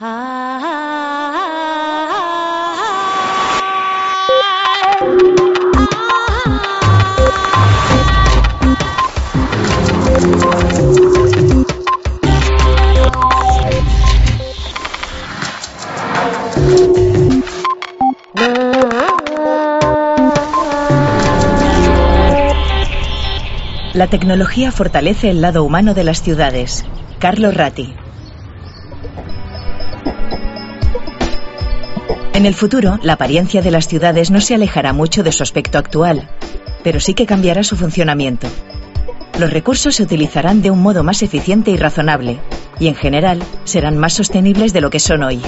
La 0.00 0.08
tecnología 24.08 24.72
fortalece 24.72 25.30
el 25.30 25.40
lado 25.40 25.62
humano 25.62 25.94
de 25.94 26.02
las 26.02 26.20
ciudades. 26.20 26.84
Carlos 27.20 27.54
Ratti. 27.54 27.94
En 32.44 32.48
el 32.48 32.54
futuro, 32.54 32.98
la 33.02 33.14
apariencia 33.14 33.62
de 33.62 33.70
las 33.70 33.88
ciudades 33.88 34.30
no 34.30 34.38
se 34.38 34.54
alejará 34.54 34.92
mucho 34.92 35.22
de 35.22 35.32
su 35.32 35.42
aspecto 35.42 35.78
actual, 35.78 36.28
pero 36.82 37.00
sí 37.00 37.14
que 37.14 37.24
cambiará 37.24 37.64
su 37.64 37.74
funcionamiento. 37.74 38.48
Los 39.38 39.50
recursos 39.50 39.94
se 39.94 40.02
utilizarán 40.02 40.60
de 40.60 40.70
un 40.70 40.82
modo 40.82 41.02
más 41.02 41.22
eficiente 41.22 41.70
y 41.70 41.78
razonable, 41.78 42.38
y 42.78 42.88
en 42.88 42.96
general 42.96 43.42
serán 43.64 43.96
más 43.96 44.12
sostenibles 44.12 44.74
de 44.74 44.82
lo 44.82 44.90
que 44.90 45.00
son 45.00 45.22
hoy. 45.22 45.40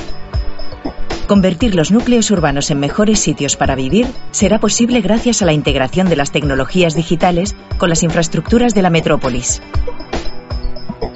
Convertir 1.27 1.75
los 1.75 1.91
núcleos 1.91 2.31
urbanos 2.31 2.71
en 2.71 2.81
mejores 2.81 3.19
sitios 3.19 3.57
para 3.57 3.75
vivir 3.75 4.07
será 4.31 4.59
posible 4.59 5.03
gracias 5.03 5.43
a 5.43 5.45
la 5.45 5.53
integración 5.53 6.09
de 6.09 6.17
las 6.17 6.31
tecnologías 6.31 6.95
digitales 6.95 7.55
con 7.77 7.91
las 7.91 8.05
infraestructuras 8.05 8.73
de 8.73 8.81
la 8.81 8.89
metrópolis. 8.89 9.61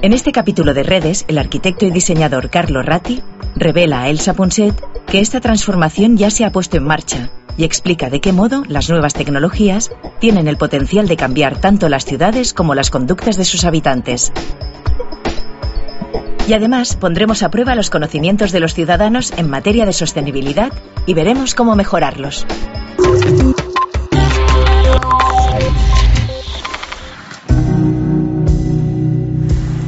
En 0.03 0.13
este 0.13 0.31
capítulo 0.31 0.73
de 0.73 0.81
redes, 0.81 1.25
el 1.27 1.37
arquitecto 1.37 1.85
y 1.85 1.91
diseñador 1.91 2.49
Carlo 2.49 2.81
Ratti 2.81 3.21
revela 3.55 4.01
a 4.01 4.09
Elsa 4.09 4.33
Ponset 4.33 4.73
que 5.05 5.19
esta 5.19 5.41
transformación 5.41 6.17
ya 6.17 6.31
se 6.31 6.43
ha 6.43 6.51
puesto 6.51 6.77
en 6.77 6.85
marcha 6.85 7.29
y 7.55 7.65
explica 7.65 8.09
de 8.09 8.19
qué 8.19 8.33
modo 8.33 8.63
las 8.67 8.89
nuevas 8.89 9.13
tecnologías 9.13 9.91
tienen 10.19 10.47
el 10.47 10.57
potencial 10.57 11.07
de 11.07 11.17
cambiar 11.17 11.59
tanto 11.59 11.87
las 11.87 12.05
ciudades 12.05 12.51
como 12.51 12.73
las 12.73 12.89
conductas 12.89 13.37
de 13.37 13.45
sus 13.45 13.63
habitantes. 13.63 14.33
Y 16.47 16.53
además 16.53 16.95
pondremos 16.95 17.43
a 17.43 17.51
prueba 17.51 17.75
los 17.75 17.91
conocimientos 17.91 18.51
de 18.51 18.59
los 18.59 18.73
ciudadanos 18.73 19.31
en 19.37 19.51
materia 19.51 19.85
de 19.85 19.93
sostenibilidad 19.93 20.73
y 21.05 21.13
veremos 21.13 21.53
cómo 21.53 21.75
mejorarlos. 21.75 22.47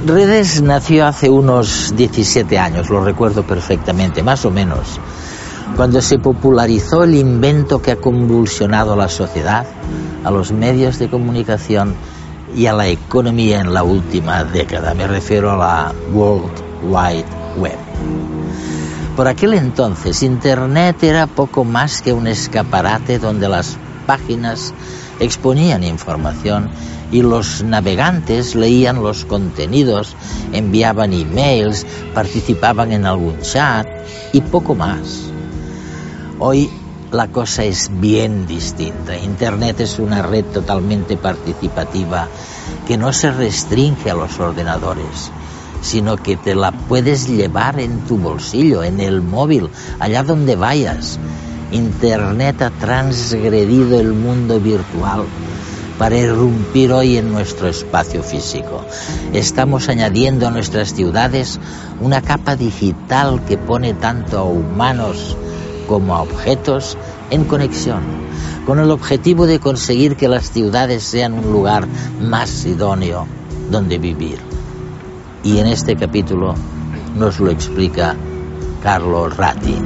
Redes 0.06 0.62
nació 0.62 1.06
hace 1.06 1.30
unos 1.30 1.96
17 1.96 2.60
años, 2.60 2.90
lo 2.90 3.06
recuerdo 3.06 3.44
perfectamente, 3.44 4.22
más 4.22 4.44
o 4.44 4.52
menos, 4.52 5.00
cuando 5.78 6.02
se 6.02 6.20
popularizó 6.20 7.06
el 7.06 7.16
invento 7.16 7.82
que 7.82 7.92
ha 7.92 7.96
convulsionado 7.96 8.94
a 8.94 8.98
la 8.98 9.08
sociedad, 9.08 9.66
a 10.26 10.30
los 10.30 10.52
medios 10.52 11.00
de 11.00 11.10
comunicación 11.10 11.96
y 12.54 12.66
a 12.66 12.74
la 12.74 12.90
economía 12.90 13.62
en 13.62 13.74
la 13.74 13.84
última 13.84 14.44
década. 14.44 14.94
Me 14.94 15.08
refiero 15.08 15.52
a 15.52 15.56
la 15.56 15.94
World 16.12 16.52
Wide 16.84 17.26
Web. 17.56 17.78
Por 19.16 19.30
aquel 19.30 19.54
entonces, 19.54 20.22
Internet 20.22 21.02
era 21.02 21.28
poco 21.28 21.64
más 21.64 22.02
que 22.02 22.12
un 22.12 22.28
escaparate 22.28 23.20
donde 23.20 23.48
las 23.48 23.78
páginas 24.06 24.74
exponían 25.22 25.82
información 25.82 26.70
y 27.14 27.22
los 27.22 27.64
navegantes 27.64 28.56
leían 28.56 29.04
los 29.04 29.24
contenidos, 29.24 30.16
enviaban 30.52 31.14
emails, 31.14 31.86
participaban 32.12 32.92
en 32.92 33.06
algún 33.06 33.40
chat 33.42 33.88
y 34.34 34.42
poco 34.42 34.74
más. 34.74 35.30
Hoy 36.40 36.72
la 37.12 37.28
cosa 37.28 37.66
es 37.66 37.92
bien 38.02 38.48
distinta. 38.48 39.16
Internet 39.16 39.82
es 39.82 40.00
una 40.00 40.24
red 40.24 40.44
totalmente 40.46 41.16
participativa 41.16 42.28
que 42.88 42.98
no 42.98 43.14
se 43.14 43.32
restringe 43.32 44.10
a 44.10 44.16
los 44.16 44.40
ordenadores, 44.40 45.32
sino 45.84 46.18
que 46.18 46.36
te 46.36 46.56
la 46.56 46.72
puedes 46.72 47.28
llevar 47.28 47.80
en 47.80 48.00
tu 48.08 48.18
bolsillo, 48.18 48.84
en 48.84 49.00
el 49.00 49.22
móvil, 49.22 49.70
allá 50.00 50.24
donde 50.24 50.56
vayas. 50.56 51.20
Internet 51.72 52.64
ha 52.64 52.72
transgredido 52.72 54.00
el 54.00 54.14
mundo 54.14 54.60
virtual 54.60 55.26
para 55.98 56.18
irrumpir 56.18 56.92
hoy 56.92 57.18
en 57.18 57.32
nuestro 57.32 57.68
espacio 57.68 58.24
físico. 58.24 58.84
Estamos 59.34 59.90
añadiendo 59.90 60.48
a 60.48 60.52
nuestras 60.52 60.94
ciudades 60.94 61.60
una 62.02 62.22
capa 62.22 62.56
digital 62.56 63.44
que 63.46 63.58
pone 63.58 63.94
tanto 63.94 64.40
a 64.40 64.44
humanos 64.44 65.38
como 65.88 66.16
a 66.16 66.22
objetos 66.22 66.98
en 67.30 67.46
conexión, 67.46 68.02
con 68.66 68.80
el 68.80 68.92
objetivo 68.92 69.46
de 69.46 69.60
conseguir 69.60 70.16
que 70.16 70.28
las 70.28 70.52
ciudades 70.52 71.04
sean 71.04 71.34
un 71.34 71.52
lugar 71.52 71.88
más 72.22 72.66
idóneo 72.66 73.28
donde 73.70 73.98
vivir. 73.98 74.40
Y 75.44 75.58
en 75.60 75.68
este 75.68 75.96
capítulo 75.96 76.56
nos 77.16 77.40
lo 77.40 77.52
explica 77.52 78.16
Carlos 78.82 79.36
Ratti. 79.36 79.78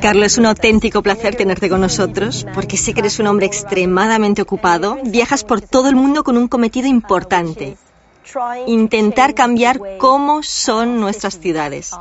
Carlos, 0.00 0.32
es 0.32 0.38
un 0.38 0.46
auténtico 0.46 1.02
placer 1.02 1.34
tenerte 1.34 1.70
con 1.70 1.80
nosotros, 1.80 2.46
porque 2.54 2.76
sé 2.76 2.92
que 2.92 3.00
eres 3.00 3.18
un 3.18 3.26
hombre 3.26 3.46
extremadamente 3.46 4.42
ocupado, 4.42 4.98
viajas 5.02 5.44
por 5.44 5.62
todo 5.62 5.88
el 5.88 5.96
mundo 5.96 6.24
con 6.24 6.36
un 6.36 6.46
cometido 6.46 6.88
importante, 6.88 7.78
intentar 8.66 9.34
cambiar 9.34 9.80
cómo 9.98 10.42
son 10.42 11.00
nuestras 11.00 11.38
ciudades. 11.38 11.92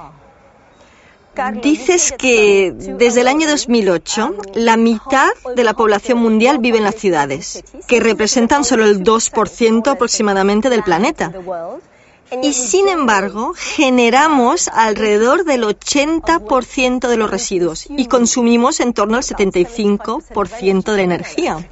Dices 1.62 2.14
que 2.18 2.74
desde 2.76 3.22
el 3.22 3.28
año 3.28 3.48
2008 3.48 4.36
la 4.56 4.76
mitad 4.76 5.30
de 5.56 5.64
la 5.64 5.76
población 5.76 6.18
mundial 6.18 6.58
vive 6.58 6.80
en 6.80 6.84
las 6.84 6.96
ciudades, 6.96 7.64
que 7.88 8.00
representan 8.02 8.66
solo 8.66 8.86
el 8.86 9.04
2% 9.04 9.88
aproximadamente 9.88 10.70
del 10.70 10.84
planeta. 10.84 11.32
Y 12.44 12.54
sin 12.54 12.90
embargo, 12.90 13.54
generamos 13.56 14.68
alrededor 14.68 15.46
del 15.46 15.64
80% 15.64 17.08
de 17.08 17.18
los 17.18 17.30
residuos 17.30 17.88
y 17.90 18.08
consumimos 18.08 18.80
en 18.80 18.94
torno 18.94 19.18
al 19.18 19.24
75% 19.24 20.84
de 20.92 20.98
la 20.98 21.04
energía. 21.04 21.68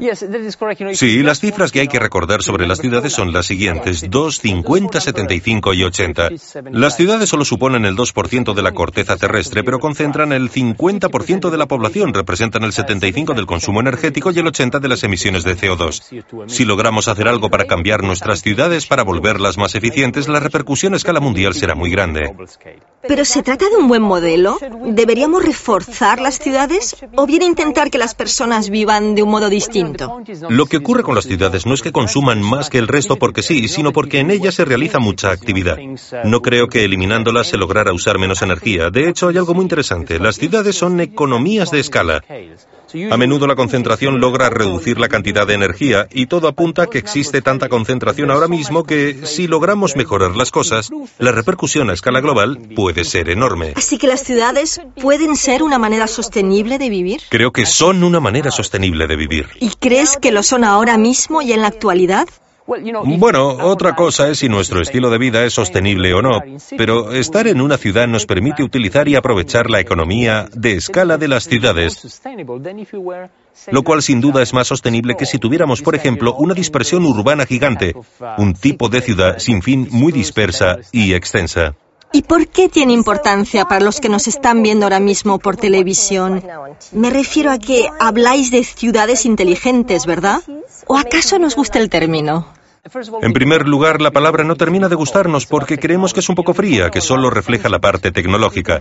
Sí, 0.93 1.23
las 1.23 1.39
cifras 1.39 1.71
que 1.71 1.81
hay 1.81 1.87
que 1.87 1.99
recordar 1.99 2.41
sobre 2.41 2.67
las 2.67 2.79
ciudades 2.79 3.13
son 3.13 3.33
las 3.33 3.45
siguientes, 3.45 4.05
2, 4.09 4.37
50, 4.37 5.01
75 5.01 5.73
y 5.73 5.83
80. 5.83 6.29
Las 6.71 6.95
ciudades 6.95 7.29
solo 7.29 7.45
suponen 7.45 7.85
el 7.85 7.95
2% 7.95 8.53
de 8.53 8.61
la 8.61 8.71
corteza 8.71 9.17
terrestre, 9.17 9.63
pero 9.63 9.79
concentran 9.79 10.31
el 10.31 10.49
50% 10.51 11.49
de 11.49 11.57
la 11.57 11.67
población, 11.67 12.13
representan 12.13 12.63
el 12.63 12.71
75% 12.71 13.33
del 13.33 13.45
consumo 13.45 13.81
energético 13.81 14.31
y 14.31 14.39
el 14.39 14.45
80% 14.45 14.79
de 14.79 14.87
las 14.87 15.03
emisiones 15.03 15.43
de 15.43 15.57
CO2. 15.57 16.47
Si 16.47 16.65
logramos 16.65 17.07
hacer 17.07 17.27
algo 17.27 17.49
para 17.49 17.65
cambiar 17.65 18.03
nuestras 18.03 18.41
ciudades, 18.41 18.85
para 18.87 19.03
volverlas 19.03 19.57
más 19.57 19.75
eficientes, 19.75 20.27
las 20.27 20.44
repercusión 20.45 20.93
a 20.93 20.97
escala 20.97 21.19
mundial 21.19 21.53
será 21.53 21.75
muy 21.75 21.89
grande. 21.89 22.21
¿Pero 23.07 23.25
se 23.25 23.43
trata 23.43 23.69
de 23.69 23.75
un 23.75 23.87
buen 23.87 24.01
modelo? 24.01 24.57
¿Deberíamos 24.87 25.45
reforzar 25.45 26.19
las 26.19 26.39
ciudades 26.39 26.95
o 27.15 27.25
bien 27.25 27.43
intentar 27.43 27.91
que 27.91 27.97
las 27.97 28.15
personas 28.15 28.69
vivan 28.69 29.13
de 29.15 29.23
un 29.23 29.29
modo 29.29 29.49
distinto? 29.49 30.21
Lo 30.49 30.65
que 30.65 30.77
ocurre 30.77 31.03
con 31.03 31.15
las 31.15 31.25
ciudades 31.25 31.65
no 31.65 31.73
es 31.73 31.81
que 31.81 31.91
consuman 31.91 32.41
más 32.41 32.69
que 32.69 32.79
el 32.79 32.87
resto 32.87 33.17
porque 33.17 33.43
sí, 33.43 33.67
sino 33.67 33.91
porque 33.91 34.19
en 34.19 34.31
ellas 34.31 34.55
se 34.55 34.65
realiza 34.65 34.99
mucha 34.99 35.31
actividad. 35.31 35.77
No 36.23 36.41
creo 36.41 36.67
que 36.67 36.83
eliminándolas 36.83 37.47
se 37.47 37.57
lograra 37.57 37.93
usar 37.93 38.17
menos 38.17 38.41
energía. 38.41 38.89
De 38.89 39.09
hecho, 39.09 39.27
hay 39.27 39.37
algo 39.37 39.53
muy 39.53 39.63
interesante. 39.63 40.19
Las 40.19 40.37
ciudades 40.37 40.75
son 40.75 40.99
economías 40.99 41.71
de 41.71 41.79
escala. 41.79 42.23
A 43.11 43.17
menudo 43.17 43.47
la 43.47 43.55
concentración 43.55 44.19
logra 44.19 44.49
reducir 44.49 44.99
la 44.99 45.09
cantidad 45.09 45.45
de 45.47 45.53
energía 45.53 46.07
y 46.11 46.27
todo 46.27 46.47
apunta 46.47 46.83
a 46.83 46.87
que 46.87 46.97
existe 46.97 47.41
tanta 47.41 47.69
concentración 47.69 48.31
ahora 48.31 48.47
mismo 48.47 48.83
que 48.83 49.21
si 49.23 49.47
logramos 49.47 49.95
mejorar 49.95 50.35
las 50.35 50.51
cosas, 50.51 50.89
la 51.17 51.31
repercusión 51.31 51.89
a 51.89 51.93
escala 51.93 52.21
global 52.21 52.59
puede 52.75 53.03
ser 53.03 53.29
enorme. 53.29 53.73
Así 53.75 53.97
que 53.97 54.07
las 54.07 54.21
ciudades 54.21 54.81
pueden 55.01 55.35
ser 55.35 55.63
una 55.63 55.79
manera 55.79 56.07
sostenible 56.07 56.77
de 56.77 56.89
vivir. 56.89 57.21
Creo 57.29 57.51
que 57.51 57.65
son 57.65 58.03
una 58.03 58.19
manera 58.19 58.51
sostenible 58.51 59.07
de 59.07 59.15
vivir. 59.15 59.47
¿Y 59.59 59.69
crees 59.69 60.17
que 60.17 60.31
lo 60.31 60.43
son 60.43 60.63
ahora 60.63 60.97
mismo 60.97 61.41
y 61.41 61.53
en 61.53 61.61
la 61.61 61.67
actualidad? 61.67 62.27
Bueno, 62.67 63.47
otra 63.47 63.95
cosa 63.95 64.29
es 64.29 64.39
si 64.39 64.49
nuestro 64.49 64.81
estilo 64.81 65.09
de 65.11 65.19
vida 65.19 65.45
es 65.45 65.53
sostenible 65.53 66.13
o 66.13 66.21
no, 66.21 66.41
pero 66.77 67.11
estar 67.11 67.47
en 67.47 67.61
una 67.61 67.77
ciudad 67.77 68.07
nos 68.07 68.25
permite 68.25 68.63
utilizar 68.63 69.07
y 69.07 69.15
aprovechar 69.15 69.69
la 69.69 69.79
economía 69.79 70.47
de 70.51 70.73
escala 70.73 71.17
de 71.17 71.27
las 71.27 71.43
ciudades, 71.43 72.21
lo 73.71 73.83
cual 73.83 74.01
sin 74.01 74.19
duda 74.19 74.41
es 74.41 74.53
más 74.53 74.67
sostenible 74.67 75.15
que 75.15 75.27
si 75.27 75.37
tuviéramos, 75.37 75.81
por 75.83 75.95
ejemplo, 75.95 76.33
una 76.35 76.55
dispersión 76.55 77.05
urbana 77.05 77.45
gigante, 77.45 77.93
un 78.37 78.53
tipo 78.53 78.89
de 78.89 79.01
ciudad 79.01 79.37
sin 79.37 79.61
fin 79.61 79.87
muy 79.91 80.11
dispersa 80.11 80.77
y 80.91 81.13
extensa. 81.13 81.75
¿Y 82.11 82.21
por 82.21 82.47
qué 82.47 82.69
tiene 82.69 82.93
importancia 82.93 83.65
para 83.65 83.83
los 83.83 83.99
que 83.99 84.09
nos 84.09 84.27
están 84.27 84.63
viendo 84.63 84.85
ahora 84.85 84.99
mismo 84.99 85.39
por 85.39 85.57
televisión? 85.57 86.43
Me 86.91 87.09
refiero 87.09 87.51
a 87.51 87.59
que 87.59 87.89
habláis 87.99 88.51
de 88.51 88.63
ciudades 88.63 89.25
inteligentes, 89.25 90.05
¿verdad? 90.05 90.41
¿O 90.87 90.97
acaso 90.97 91.39
nos 91.39 91.55
gusta 91.55 91.79
el 91.79 91.89
término? 91.89 92.47
En 93.23 93.33
primer 93.33 93.67
lugar, 93.67 93.99
la 93.99 94.11
palabra 94.11 94.43
no 94.43 94.55
termina 94.55 94.89
de 94.89 94.95
gustarnos 94.95 95.47
porque 95.47 95.79
creemos 95.79 96.13
que 96.13 96.19
es 96.19 96.29
un 96.29 96.35
poco 96.35 96.53
fría, 96.53 96.91
que 96.91 97.01
solo 97.01 97.31
refleja 97.31 97.67
la 97.67 97.79
parte 97.79 98.11
tecnológica. 98.11 98.79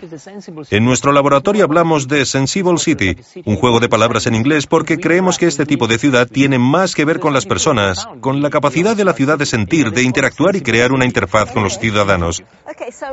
En 0.70 0.84
nuestro 0.84 1.10
laboratorio 1.10 1.64
hablamos 1.64 2.06
de 2.06 2.26
Sensible 2.26 2.76
City, 2.76 3.16
un 3.46 3.56
juego 3.56 3.80
de 3.80 3.88
palabras 3.88 4.26
en 4.26 4.34
inglés 4.34 4.66
porque 4.66 4.98
creemos 4.98 5.38
que 5.38 5.46
este 5.46 5.64
tipo 5.64 5.86
de 5.86 5.96
ciudad 5.96 6.28
tiene 6.28 6.58
más 6.58 6.94
que 6.94 7.06
ver 7.06 7.18
con 7.18 7.32
las 7.32 7.46
personas, 7.46 8.06
con 8.20 8.42
la 8.42 8.50
capacidad 8.50 8.94
de 8.94 9.06
la 9.06 9.14
ciudad 9.14 9.38
de 9.38 9.46
sentir, 9.46 9.90
de 9.90 10.02
interactuar 10.02 10.54
y 10.54 10.60
crear 10.60 10.92
una 10.92 11.06
interfaz 11.06 11.50
con 11.52 11.62
los 11.62 11.78
ciudadanos. 11.78 12.42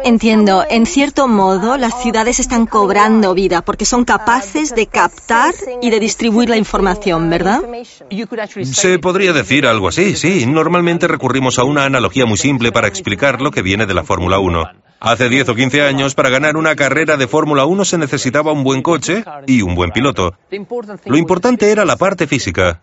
Entiendo, 0.03 0.65
en 0.69 0.85
cierto 0.85 1.29
modo 1.29 1.77
las 1.77 2.01
ciudades 2.01 2.41
están 2.41 2.65
cobrando 2.65 3.33
vida 3.33 3.61
porque 3.61 3.85
son 3.85 4.03
capaces 4.03 4.75
de 4.75 4.87
captar 4.87 5.53
y 5.81 5.89
de 5.89 6.01
distribuir 6.01 6.49
la 6.49 6.57
información, 6.57 7.29
¿verdad? 7.29 7.61
Se 8.63 8.99
podría 8.99 9.31
decir 9.31 9.65
algo 9.65 9.87
así, 9.87 10.17
sí. 10.17 10.45
Normalmente 10.45 10.80
recurrimos 11.07 11.59
a 11.59 11.63
una 11.63 11.85
analogía 11.85 12.25
muy 12.25 12.37
simple 12.37 12.71
para 12.71 12.87
explicar 12.87 13.41
lo 13.41 13.51
que 13.51 13.61
viene 13.61 13.85
de 13.85 13.93
la 13.93 14.03
Fórmula 14.03 14.39
1. 14.39 14.65
Hace 14.99 15.29
10 15.29 15.49
o 15.49 15.55
15 15.55 15.81
años, 15.81 16.13
para 16.13 16.29
ganar 16.29 16.57
una 16.57 16.75
carrera 16.75 17.17
de 17.17 17.27
Fórmula 17.27 17.65
1 17.65 17.85
se 17.85 17.97
necesitaba 17.97 18.51
un 18.51 18.63
buen 18.63 18.83
coche 18.83 19.23
y 19.47 19.63
un 19.63 19.73
buen 19.73 19.91
piloto. 19.91 20.35
Lo 21.05 21.17
importante 21.17 21.71
era 21.71 21.85
la 21.85 21.95
parte 21.95 22.27
física. 22.27 22.81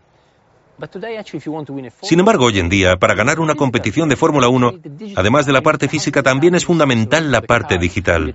Sin 2.03 2.21
embargo, 2.21 2.45
hoy 2.47 2.59
en 2.59 2.69
día, 2.69 2.97
para 2.97 3.15
ganar 3.15 3.41
una 3.41 3.55
competición 3.55 4.09
de 4.09 4.17
Fórmula 4.17 4.49
1, 4.49 4.75
además 5.17 5.47
de 5.47 5.53
la 5.53 5.61
parte 5.61 5.89
física, 5.89 6.23
también 6.23 6.55
es 6.55 6.65
fundamental 6.65 7.31
la 7.31 7.41
parte 7.41 7.79
digital. 7.79 8.35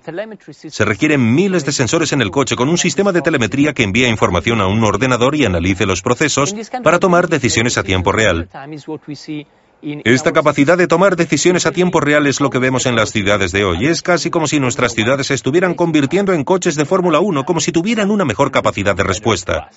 Se 0.51 0.85
requieren 0.85 1.33
miles 1.33 1.65
de 1.65 1.71
sensores 1.71 2.11
en 2.11 2.21
el 2.21 2.31
coche 2.31 2.55
con 2.55 2.69
un 2.69 2.77
sistema 2.77 3.11
de 3.11 3.21
telemetría 3.21 3.73
que 3.73 3.83
envía 3.83 4.09
información 4.09 4.61
a 4.61 4.67
un 4.67 4.83
ordenador 4.83 5.35
y 5.35 5.45
analice 5.45 5.85
los 5.85 6.01
procesos 6.01 6.53
para 6.83 6.99
tomar 6.99 7.29
decisiones 7.29 7.77
a 7.77 7.83
tiempo 7.83 8.11
real. 8.11 8.49
Esta 10.05 10.31
capacidad 10.31 10.77
de 10.77 10.87
tomar 10.87 11.15
decisiones 11.15 11.65
a 11.65 11.71
tiempo 11.71 11.99
real 11.99 12.25
es 12.27 12.39
lo 12.39 12.49
que 12.49 12.59
vemos 12.59 12.85
en 12.85 12.95
las 12.95 13.11
ciudades 13.11 13.51
de 13.51 13.65
hoy. 13.65 13.87
Es 13.87 14.01
casi 14.01 14.29
como 14.29 14.47
si 14.47 14.59
nuestras 14.59 14.93
ciudades 14.93 15.27
se 15.27 15.33
estuvieran 15.33 15.73
convirtiendo 15.73 16.33
en 16.33 16.45
coches 16.45 16.75
de 16.75 16.85
Fórmula 16.85 17.19
1, 17.19 17.43
como 17.43 17.59
si 17.59 17.71
tuvieran 17.71 18.09
una 18.09 18.23
mejor 18.23 18.51
capacidad 18.51 18.95
de 18.95 19.03
respuesta. 19.03 19.69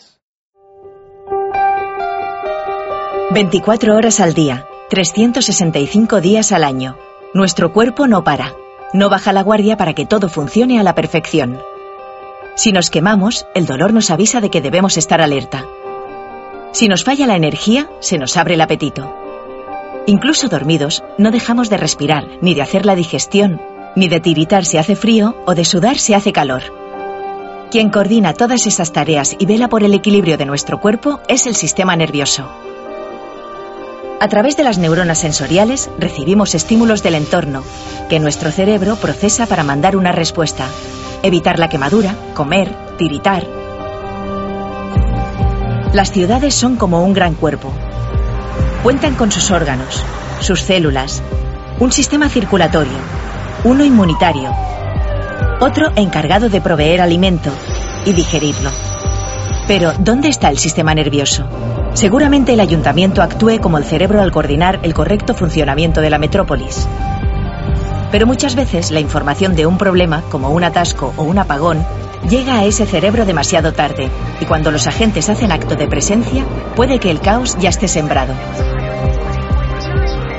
24 3.37 3.95
horas 3.95 4.19
al 4.21 4.33
día, 4.33 4.67
365 4.89 6.23
días 6.23 6.53
al 6.53 6.65
año. 6.65 6.97
Nuestro 7.35 7.71
cuerpo 7.71 8.07
no 8.07 8.25
para. 8.25 8.55
No 8.95 9.11
baja 9.11 9.35
la 9.35 9.43
guardia 9.43 9.77
para 9.77 9.93
que 9.93 10.07
todo 10.07 10.31
funcione 10.31 10.81
a 10.81 10.83
la 10.83 10.95
perfección. 10.95 11.61
Si 12.55 12.73
nos 12.73 12.89
quemamos, 12.89 13.47
el 13.55 13.67
dolor 13.67 13.93
nos 13.93 14.11
avisa 14.11 14.41
de 14.41 14.49
que 14.49 14.63
debemos 14.63 14.97
estar 14.97 15.21
alerta. 15.21 15.67
Si 16.73 16.89
nos 16.89 17.05
falla 17.05 17.27
la 17.27 17.37
energía, 17.37 17.91
se 18.01 18.17
nos 18.17 18.39
abre 18.39 18.55
el 18.55 18.61
apetito. 18.63 19.15
Incluso 20.07 20.49
dormidos, 20.49 21.05
no 21.19 21.31
dejamos 21.31 21.69
de 21.69 21.77
respirar, 21.77 22.27
ni 22.41 22.55
de 22.55 22.63
hacer 22.63 22.87
la 22.87 22.97
digestión, 22.97 23.61
ni 23.97 24.09
de 24.09 24.21
tiritar 24.21 24.65
si 24.65 24.79
hace 24.79 24.97
frío 24.97 25.37
o 25.45 25.55
de 25.55 25.67
sudar 25.67 25.99
si 25.99 26.15
hace 26.15 26.33
calor. 26.33 26.63
Quien 27.71 27.91
coordina 27.91 28.33
todas 28.33 28.67
esas 28.67 28.93
tareas 28.93 29.37
y 29.39 29.45
vela 29.45 29.69
por 29.69 29.83
el 29.83 29.93
equilibrio 29.93 30.39
de 30.39 30.47
nuestro 30.47 30.81
cuerpo 30.81 31.21
es 31.29 31.47
el 31.47 31.55
sistema 31.55 31.97
nervioso. 31.97 32.49
A 34.21 34.29
través 34.29 34.57
de 34.57 34.65
las 34.65 34.79
neuronas 34.79 35.19
sensoriales 35.19 35.91
recibimos 35.99 36.55
estímulos 36.55 37.03
del 37.03 37.15
entorno, 37.17 37.63
que 38.09 38.19
nuestro 38.19 38.51
cerebro 38.51 38.97
procesa 38.97 39.47
para 39.47 39.63
mandar 39.63 39.97
una 39.97 40.13
respuesta. 40.13 40.67
Evitar 41.23 41.59
la 41.59 41.69
quemadura, 41.69 42.15
comer, 42.35 42.75
tiritar. 42.97 43.47
Las 45.93 46.13
ciudades 46.13 46.55
son 46.55 46.77
como 46.77 47.03
un 47.05 47.13
gran 47.13 47.35
cuerpo, 47.35 47.73
Cuentan 48.87 49.17
con 49.17 49.33
sus 49.33 49.51
órganos, 49.51 50.01
sus 50.39 50.61
células, 50.61 51.21
un 51.81 51.91
sistema 51.91 52.29
circulatorio, 52.29 52.93
uno 53.65 53.85
inmunitario, 53.85 54.55
otro 55.59 55.91
encargado 55.97 56.49
de 56.49 56.61
proveer 56.61 57.01
alimento 57.01 57.51
y 58.05 58.13
digerirlo. 58.13 58.71
Pero, 59.67 59.93
¿dónde 59.99 60.29
está 60.29 60.51
el 60.51 60.59
sistema 60.59 60.95
nervioso? 60.95 61.49
Seguramente 61.97 62.53
el 62.53 62.61
ayuntamiento 62.61 63.23
actúe 63.23 63.59
como 63.59 63.79
el 63.79 63.85
cerebro 63.85 64.21
al 64.21 64.31
coordinar 64.31 64.81
el 64.83 64.93
correcto 64.93 65.33
funcionamiento 65.33 66.03
de 66.03 66.11
la 66.11 66.19
metrópolis. 66.19 66.87
Pero 68.13 68.27
muchas 68.27 68.55
veces 68.55 68.91
la 68.91 69.01
información 69.01 69.57
de 69.57 69.65
un 69.65 69.79
problema, 69.79 70.21
como 70.29 70.51
un 70.51 70.63
atasco 70.63 71.15
o 71.17 71.23
un 71.23 71.39
apagón, 71.39 71.87
llega 72.29 72.59
a 72.59 72.67
ese 72.67 72.85
cerebro 72.85 73.25
demasiado 73.25 73.73
tarde 73.73 74.11
y 74.43 74.45
cuando 74.45 74.71
los 74.71 74.87
agentes 74.87 75.31
hacen 75.31 75.51
acto 75.51 75.75
de 75.75 75.89
presencia, 75.89 76.45
puede 76.75 76.99
que 76.99 77.11
el 77.11 77.21
caos 77.21 77.57
ya 77.59 77.71
esté 77.71 77.89
sembrado. 77.89 78.35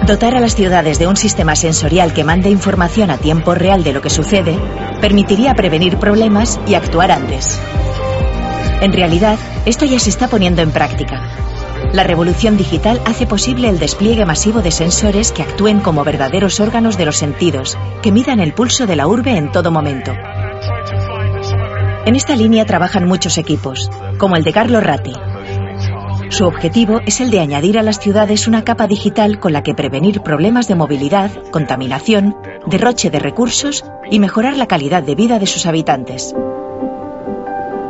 Dotar 0.05 0.35
a 0.35 0.39
las 0.39 0.53
ciudades 0.53 0.99
de 0.99 1.07
un 1.07 1.17
sistema 1.17 1.55
sensorial 1.55 2.13
que 2.13 2.23
mande 2.23 2.51
información 2.51 3.09
a 3.09 3.17
tiempo 3.17 3.55
real 3.55 3.83
de 3.83 3.93
lo 3.93 4.01
que 4.03 4.11
sucede 4.11 4.59
permitiría 5.01 5.55
prevenir 5.55 5.97
problemas 5.97 6.59
y 6.67 6.75
actuar 6.75 7.11
antes. 7.11 7.59
En 8.79 8.93
realidad, 8.93 9.39
esto 9.65 9.85
ya 9.85 9.97
se 9.97 10.11
está 10.11 10.27
poniendo 10.27 10.61
en 10.61 10.69
práctica. 10.69 11.46
La 11.93 12.03
revolución 12.03 12.57
digital 12.57 13.01
hace 13.05 13.25
posible 13.25 13.69
el 13.69 13.79
despliegue 13.79 14.25
masivo 14.25 14.61
de 14.61 14.71
sensores 14.71 15.31
que 15.31 15.43
actúen 15.43 15.79
como 15.79 16.03
verdaderos 16.03 16.59
órganos 16.59 16.97
de 16.97 17.05
los 17.05 17.17
sentidos, 17.17 17.77
que 18.01 18.11
midan 18.11 18.39
el 18.39 18.53
pulso 18.53 18.85
de 18.85 18.95
la 18.95 19.07
urbe 19.07 19.37
en 19.37 19.51
todo 19.51 19.71
momento. 19.71 20.13
En 22.05 22.15
esta 22.15 22.35
línea 22.35 22.65
trabajan 22.65 23.07
muchos 23.07 23.37
equipos, 23.37 23.89
como 24.17 24.35
el 24.35 24.43
de 24.43 24.53
Carlo 24.53 24.79
Ratti, 24.79 25.13
su 26.29 26.45
objetivo 26.45 26.99
es 27.05 27.21
el 27.21 27.31
de 27.31 27.39
añadir 27.39 27.79
a 27.79 27.83
las 27.83 27.99
ciudades 27.99 28.47
una 28.47 28.63
capa 28.63 28.85
digital 28.85 29.39
con 29.39 29.53
la 29.53 29.63
que 29.63 29.73
prevenir 29.73 30.21
problemas 30.21 30.67
de 30.67 30.75
movilidad, 30.75 31.31
contaminación, 31.51 32.35
derroche 32.65 33.09
de 33.09 33.19
recursos 33.19 33.85
y 34.11 34.19
mejorar 34.19 34.57
la 34.57 34.67
calidad 34.67 35.03
de 35.03 35.15
vida 35.15 35.39
de 35.39 35.47
sus 35.47 35.65
habitantes. 35.65 36.35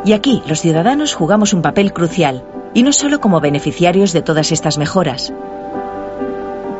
Y 0.04 0.12
aquí 0.12 0.42
los 0.46 0.60
ciudadanos 0.60 1.14
jugamos 1.14 1.52
un 1.52 1.62
papel 1.62 1.92
crucial, 1.92 2.44
y 2.74 2.82
no 2.82 2.92
solo 2.92 3.20
como 3.20 3.40
beneficiarios 3.40 4.12
de 4.12 4.22
todas 4.22 4.52
estas 4.52 4.78
mejoras. 4.78 5.32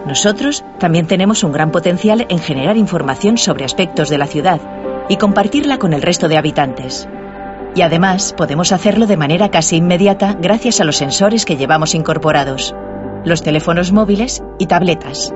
Nosotros 0.07 0.64
también 0.78 1.07
tenemos 1.07 1.45
un 1.45 1.52
gran 1.52 1.71
potencial 1.71 2.26
en 2.28 2.38
generar 2.38 2.76
información 2.76 3.37
sobre 3.37 3.64
aspectos 3.64 4.09
de 4.09 4.18
la 4.18 4.26
ciudad 4.26 4.61
y 5.09 5.16
compartirla 5.16 5.78
con 5.78 5.92
el 5.92 6.02
resto 6.02 6.28
de 6.28 6.38
habitantes. 6.38 7.09
Y 7.75 7.83
además 7.83 8.35
podemos 8.37 8.73
hacerlo 8.73 9.07
de 9.07 9.16
manera 9.16 9.50
casi 9.50 9.76
inmediata 9.76 10.35
gracias 10.40 10.80
a 10.80 10.85
los 10.85 10.97
sensores 10.97 11.45
que 11.45 11.57
llevamos 11.57 11.95
incorporados, 11.95 12.75
los 13.25 13.42
teléfonos 13.42 13.92
móviles 13.92 14.42
y 14.59 14.66
tabletas. 14.66 15.33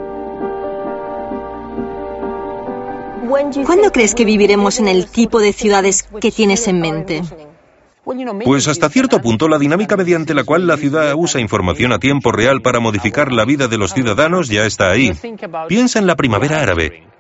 ¿Cuándo 3.66 3.92
crees 3.92 4.14
que 4.14 4.24
viviremos 4.24 4.78
en 4.78 4.88
el 4.88 5.06
tipo 5.06 5.38
de 5.38 5.52
ciudades 5.52 6.02
que 6.02 6.30
tienes 6.30 6.66
en 6.68 6.80
mente? 6.80 7.22
Pues 8.44 8.66
hasta 8.66 8.88
cierto 8.88 9.20
punto 9.20 9.48
la 9.48 9.58
dinámica 9.58 9.96
mediante 9.96 10.34
la 10.34 10.42
cual 10.42 10.66
la 10.66 10.76
ciudad 10.76 11.14
usa 11.16 11.40
información 11.40 11.92
a 11.92 11.98
tiempo 11.98 12.32
real 12.32 12.60
para 12.60 12.80
modificar 12.80 13.30
la 13.30 13.44
vida 13.44 13.68
de 13.68 13.78
los 13.78 13.94
ciudadanos 13.94 14.48
ya 14.48 14.66
está 14.66 14.90
ahí. 14.90 15.12
Piensa 15.68 16.00
en 16.00 16.06
la 16.06 16.16
primavera 16.16 16.60
árabe. 16.60 17.11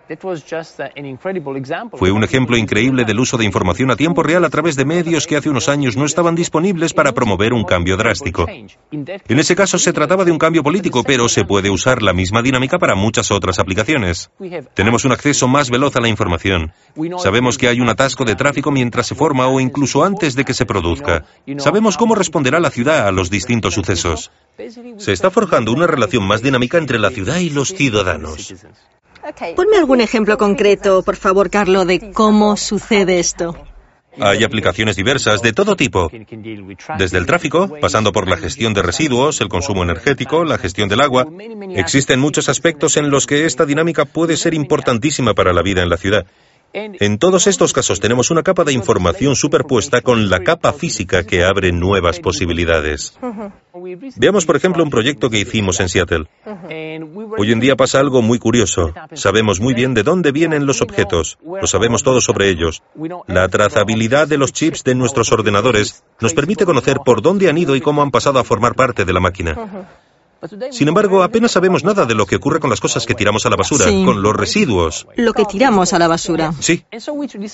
Fue 1.94 2.10
un 2.10 2.24
ejemplo 2.24 2.56
increíble 2.56 3.04
del 3.04 3.20
uso 3.20 3.38
de 3.38 3.44
información 3.44 3.90
a 3.90 3.96
tiempo 3.96 4.22
real 4.22 4.44
a 4.44 4.50
través 4.50 4.76
de 4.76 4.84
medios 4.84 5.26
que 5.26 5.36
hace 5.36 5.48
unos 5.48 5.68
años 5.68 5.96
no 5.96 6.04
estaban 6.04 6.34
disponibles 6.34 6.92
para 6.92 7.12
promover 7.12 7.52
un 7.52 7.64
cambio 7.64 7.96
drástico. 7.96 8.46
En 8.48 9.38
ese 9.38 9.56
caso 9.56 9.78
se 9.78 9.92
trataba 9.92 10.24
de 10.24 10.32
un 10.32 10.38
cambio 10.38 10.62
político, 10.62 11.02
pero 11.04 11.28
se 11.28 11.44
puede 11.44 11.70
usar 11.70 12.02
la 12.02 12.12
misma 12.12 12.42
dinámica 12.42 12.78
para 12.78 12.94
muchas 12.94 13.30
otras 13.30 13.58
aplicaciones. 13.58 14.30
Tenemos 14.74 15.04
un 15.04 15.12
acceso 15.12 15.48
más 15.48 15.70
veloz 15.70 15.96
a 15.96 16.00
la 16.00 16.08
información. 16.08 16.72
Sabemos 17.18 17.56
que 17.56 17.68
hay 17.68 17.80
un 17.80 17.88
atasco 17.88 18.24
de 18.24 18.34
tráfico 18.34 18.70
mientras 18.70 19.06
se 19.06 19.14
forma 19.14 19.46
o 19.48 19.60
incluso 19.60 20.04
antes 20.04 20.34
de 20.34 20.44
que 20.44 20.54
se 20.54 20.66
produzca. 20.66 21.24
Sabemos 21.58 21.96
cómo 21.96 22.14
responderá 22.14 22.60
la 22.60 22.70
ciudad 22.70 23.06
a 23.06 23.12
los 23.12 23.30
distintos 23.30 23.74
sucesos. 23.74 24.30
Se 24.98 25.12
está 25.12 25.30
forjando 25.30 25.72
una 25.72 25.86
relación 25.86 26.26
más 26.26 26.42
dinámica 26.42 26.78
entre 26.78 26.98
la 26.98 27.10
ciudad 27.10 27.38
y 27.38 27.50
los 27.50 27.68
ciudadanos. 27.68 28.52
Ponme 29.56 29.76
algún 29.76 30.00
ejemplo 30.00 30.36
concreto, 30.36 31.02
por 31.02 31.16
favor, 31.16 31.50
Carlo, 31.50 31.84
de 31.84 32.12
cómo 32.12 32.56
sucede 32.56 33.20
esto. 33.20 33.56
Hay 34.20 34.44
aplicaciones 34.44 34.96
diversas 34.96 35.40
de 35.40 35.52
todo 35.52 35.74
tipo, 35.74 36.10
desde 36.98 37.18
el 37.18 37.24
tráfico, 37.24 37.70
pasando 37.80 38.12
por 38.12 38.28
la 38.28 38.36
gestión 38.36 38.74
de 38.74 38.82
residuos, 38.82 39.40
el 39.40 39.48
consumo 39.48 39.82
energético, 39.82 40.44
la 40.44 40.58
gestión 40.58 40.88
del 40.88 41.00
agua. 41.00 41.26
Existen 41.74 42.20
muchos 42.20 42.48
aspectos 42.48 42.96
en 42.98 43.10
los 43.10 43.26
que 43.26 43.46
esta 43.46 43.64
dinámica 43.64 44.04
puede 44.04 44.36
ser 44.36 44.52
importantísima 44.52 45.32
para 45.34 45.54
la 45.54 45.62
vida 45.62 45.82
en 45.82 45.88
la 45.88 45.96
ciudad. 45.96 46.26
En 46.74 47.18
todos 47.18 47.46
estos 47.46 47.72
casos 47.72 48.00
tenemos 48.00 48.30
una 48.30 48.42
capa 48.42 48.64
de 48.64 48.72
información 48.72 49.36
superpuesta 49.36 50.00
con 50.00 50.30
la 50.30 50.40
capa 50.40 50.72
física 50.72 51.24
que 51.24 51.44
abre 51.44 51.70
nuevas 51.72 52.18
posibilidades. 52.20 53.18
Veamos, 54.16 54.46
por 54.46 54.56
ejemplo, 54.56 54.82
un 54.82 54.90
proyecto 54.90 55.28
que 55.28 55.40
hicimos 55.40 55.80
en 55.80 55.88
Seattle. 55.88 56.28
Hoy 57.38 57.52
en 57.52 57.60
día 57.60 57.76
pasa 57.76 58.00
algo 58.00 58.22
muy 58.22 58.38
curioso. 58.38 58.94
Sabemos 59.12 59.60
muy 59.60 59.74
bien 59.74 59.94
de 59.94 60.02
dónde 60.02 60.32
vienen 60.32 60.66
los 60.66 60.80
objetos. 60.80 61.38
Lo 61.44 61.66
sabemos 61.66 62.02
todo 62.02 62.20
sobre 62.20 62.48
ellos. 62.48 62.82
La 63.26 63.48
trazabilidad 63.48 64.28
de 64.28 64.38
los 64.38 64.52
chips 64.52 64.84
de 64.84 64.94
nuestros 64.94 65.30
ordenadores 65.32 66.04
nos 66.20 66.32
permite 66.32 66.64
conocer 66.64 66.98
por 67.04 67.20
dónde 67.20 67.50
han 67.50 67.58
ido 67.58 67.76
y 67.76 67.80
cómo 67.80 68.02
han 68.02 68.10
pasado 68.10 68.38
a 68.38 68.44
formar 68.44 68.74
parte 68.74 69.04
de 69.04 69.12
la 69.12 69.20
máquina. 69.20 69.56
Sin 70.70 70.88
embargo, 70.88 71.22
apenas 71.22 71.52
sabemos 71.52 71.84
nada 71.84 72.04
de 72.04 72.14
lo 72.14 72.26
que 72.26 72.36
ocurre 72.36 72.58
con 72.58 72.68
las 72.68 72.80
cosas 72.80 73.06
que 73.06 73.14
tiramos 73.14 73.46
a 73.46 73.50
la 73.50 73.56
basura, 73.56 73.84
con 74.04 74.22
los 74.22 74.34
residuos. 74.34 75.06
Lo 75.16 75.32
que 75.34 75.44
tiramos 75.44 75.92
a 75.92 75.98
la 75.98 76.08
basura. 76.08 76.52
Sí. 76.58 76.84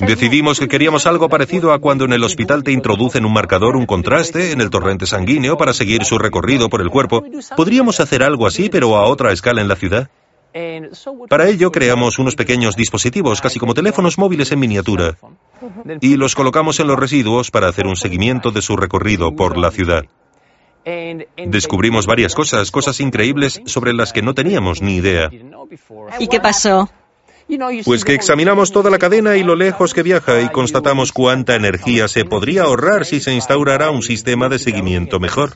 Decidimos 0.01 0.59
que 0.59 0.69
queríamos 0.69 1.07
algo 1.07 1.29
parecido 1.29 1.73
a 1.73 1.81
cuando 1.81 2.07
en 2.07 2.15
el 2.15 2.25
hospital 2.25 2.63
te 2.63 2.73
introducen 2.73 3.27
un 3.27 3.33
marcador, 3.33 3.77
un 3.77 3.85
contraste 3.87 4.53
en 4.53 4.61
el 4.61 4.71
torrente 4.71 5.07
sanguíneo 5.07 5.59
para 5.59 5.75
seguir 5.75 6.05
su 6.05 6.19
recorrido 6.19 6.69
por 6.71 6.81
el 6.81 6.89
cuerpo. 6.89 7.23
¿Podríamos 7.57 8.01
hacer 8.01 8.23
algo 8.23 8.47
así, 8.47 8.71
pero 8.71 8.97
a 8.97 9.07
otra 9.07 9.33
escala 9.33 9.61
en 9.61 9.69
la 9.69 9.77
ciudad? 9.77 10.09
Para 11.29 11.49
ello 11.49 11.71
creamos 11.71 12.19
unos 12.19 12.35
pequeños 12.35 12.75
dispositivos, 12.75 13.41
casi 13.41 13.59
como 13.59 13.75
teléfonos 13.75 14.19
móviles 14.19 14.51
en 14.51 14.59
miniatura, 14.59 15.19
y 16.01 16.17
los 16.17 16.35
colocamos 16.35 16.81
en 16.81 16.87
los 16.87 16.99
residuos 16.99 17.51
para 17.51 17.69
hacer 17.69 17.87
un 17.87 17.97
seguimiento 17.97 18.51
de 18.51 18.63
su 18.63 18.77
recorrido 18.77 19.37
por 19.37 19.59
la 19.59 19.71
ciudad. 19.71 20.05
Descubrimos 21.37 22.07
varias 22.07 22.35
cosas, 22.35 22.71
cosas 22.71 23.01
increíbles 23.01 23.61
sobre 23.67 23.93
las 23.93 24.13
que 24.13 24.23
no 24.23 24.35
teníamos 24.35 24.83
ni 24.83 24.97
idea. 24.97 25.31
¿Y 26.19 26.29
qué 26.29 26.41
pasó? 26.41 26.89
Pues 27.85 28.05
que 28.05 28.15
examinamos 28.15 28.73
toda 28.73 28.91
la 28.91 28.99
cadena 28.99 29.37
y 29.37 29.43
lo 29.43 29.57
lejos 29.57 29.95
que 29.95 30.03
viaja 30.03 30.43
y 30.43 30.51
constatamos 30.51 31.13
cuánta 31.13 31.55
energía 31.55 32.07
se 32.07 32.27
podría 32.27 32.65
ahorrar 32.65 33.07
si 33.07 33.21
se 33.21 33.33
instaurara 33.33 33.91
un 33.91 34.03
sistema 34.03 34.51
de 34.51 34.59
seguimiento 34.59 35.19
mejor. 35.19 35.53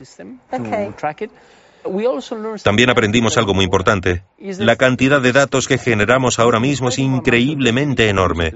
También 2.63 2.89
aprendimos 2.89 3.37
algo 3.37 3.53
muy 3.53 3.65
importante. 3.65 4.23
La 4.39 4.75
cantidad 4.75 5.21
de 5.21 5.33
datos 5.33 5.67
que 5.67 5.77
generamos 5.77 6.39
ahora 6.39 6.59
mismo 6.59 6.89
es 6.89 6.97
increíblemente 6.97 8.09
enorme. 8.09 8.53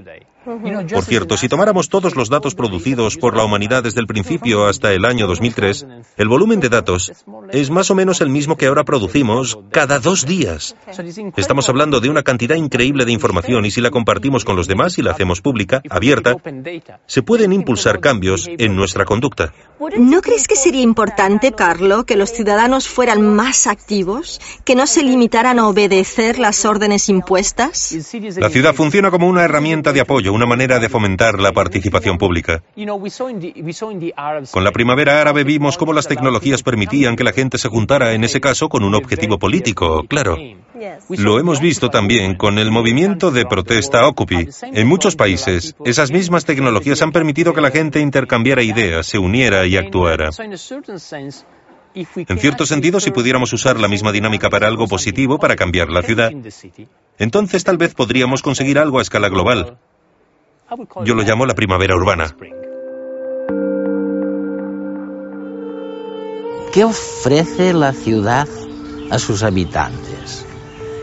Por 0.48 1.04
cierto, 1.04 1.36
si 1.36 1.48
tomáramos 1.48 1.90
todos 1.90 2.16
los 2.16 2.30
datos 2.30 2.54
producidos 2.54 3.18
por 3.18 3.36
la 3.36 3.44
humanidad 3.44 3.82
desde 3.82 4.00
el 4.00 4.06
principio 4.06 4.66
hasta 4.66 4.92
el 4.94 5.04
año 5.04 5.26
2003, 5.26 5.86
el 6.16 6.28
volumen 6.28 6.60
de 6.60 6.70
datos 6.70 7.12
es 7.50 7.70
más 7.70 7.90
o 7.90 7.94
menos 7.94 8.22
el 8.22 8.30
mismo 8.30 8.56
que 8.56 8.66
ahora 8.66 8.84
producimos 8.84 9.58
cada 9.70 9.98
dos 9.98 10.24
días. 10.24 10.74
Estamos 11.36 11.68
hablando 11.68 12.00
de 12.00 12.08
una 12.08 12.22
cantidad 12.22 12.56
increíble 12.56 13.04
de 13.04 13.12
información 13.12 13.66
y 13.66 13.70
si 13.70 13.82
la 13.82 13.90
compartimos 13.90 14.46
con 14.46 14.56
los 14.56 14.66
demás 14.66 14.96
y 14.98 15.02
la 15.02 15.10
hacemos 15.10 15.42
pública, 15.42 15.82
abierta, 15.90 16.36
se 17.06 17.22
pueden 17.22 17.52
impulsar 17.52 18.00
cambios 18.00 18.48
en 18.48 18.74
nuestra 18.74 19.04
conducta. 19.04 19.52
¿No 19.98 20.22
crees 20.22 20.48
que 20.48 20.56
sería 20.56 20.82
importante, 20.82 21.52
Carlo, 21.52 22.04
que 22.04 22.16
los 22.16 22.32
ciudadanos 22.32 22.88
fueran 22.88 23.22
más 23.36 23.66
activos, 23.66 24.40
que 24.64 24.74
no 24.74 24.86
se 24.86 25.02
limitaran 25.02 25.58
a 25.58 25.68
obedecer 25.68 26.38
las 26.38 26.64
órdenes 26.64 27.08
impuestas? 27.08 27.94
La 28.36 28.48
ciudad 28.48 28.74
funciona 28.74 29.10
como 29.10 29.28
una 29.28 29.44
herramienta 29.44 29.92
de 29.92 30.00
apoyo, 30.00 30.32
una 30.38 30.46
manera 30.46 30.78
de 30.78 30.88
fomentar 30.88 31.40
la 31.40 31.52
participación 31.52 32.16
pública. 32.16 32.62
Con 34.52 34.64
la 34.64 34.70
primavera 34.72 35.20
árabe 35.20 35.42
vimos 35.42 35.76
cómo 35.76 35.92
las 35.92 36.06
tecnologías 36.06 36.62
permitían 36.62 37.16
que 37.16 37.24
la 37.24 37.32
gente 37.32 37.58
se 37.58 37.68
juntara, 37.68 38.12
en 38.12 38.22
ese 38.22 38.40
caso, 38.40 38.68
con 38.68 38.84
un 38.84 38.94
objetivo 38.94 39.38
político, 39.38 40.04
claro. 40.08 40.36
Lo 41.08 41.40
hemos 41.40 41.60
visto 41.60 41.90
también 41.90 42.36
con 42.36 42.58
el 42.58 42.70
movimiento 42.70 43.32
de 43.32 43.46
protesta 43.46 44.06
Occupy. 44.06 44.48
En 44.62 44.86
muchos 44.86 45.16
países, 45.16 45.74
esas 45.84 46.12
mismas 46.12 46.44
tecnologías 46.44 47.02
han 47.02 47.10
permitido 47.10 47.52
que 47.52 47.60
la 47.60 47.72
gente 47.72 47.98
intercambiara 47.98 48.62
ideas, 48.62 49.06
se 49.06 49.18
uniera 49.18 49.66
y 49.66 49.76
actuara. 49.76 50.30
En 51.94 52.38
cierto 52.38 52.64
sentido, 52.64 53.00
si 53.00 53.10
pudiéramos 53.10 53.52
usar 53.52 53.80
la 53.80 53.88
misma 53.88 54.12
dinámica 54.12 54.50
para 54.50 54.68
algo 54.68 54.86
positivo, 54.86 55.38
para 55.38 55.56
cambiar 55.56 55.88
la 55.88 56.02
ciudad, 56.02 56.30
entonces 57.18 57.64
tal 57.64 57.76
vez 57.76 57.94
podríamos 57.94 58.42
conseguir 58.42 58.78
algo 58.78 59.00
a 59.00 59.02
escala 59.02 59.28
global. 59.28 59.78
Yo 61.04 61.14
lo 61.14 61.22
llamo 61.22 61.46
la 61.46 61.54
primavera 61.54 61.96
urbana. 61.96 62.36
¿Qué 66.72 66.84
ofrece 66.84 67.72
la 67.72 67.94
ciudad 67.94 68.46
a 69.10 69.18
sus 69.18 69.42
habitantes? 69.42 70.44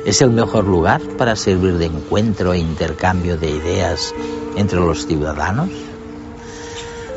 ¿Es 0.06 0.22
el 0.22 0.30
mejor 0.30 0.66
lugar 0.66 1.02
para 1.18 1.36
servir 1.36 1.80
de 1.80 1.88
encuentro 1.88 2.54
e 2.54 2.60
intercambio 2.60 3.38
de 3.38 3.50
ideas 3.50 4.14
entre 4.56 4.80
los 4.80 5.08
ciudadanos? 5.08 5.70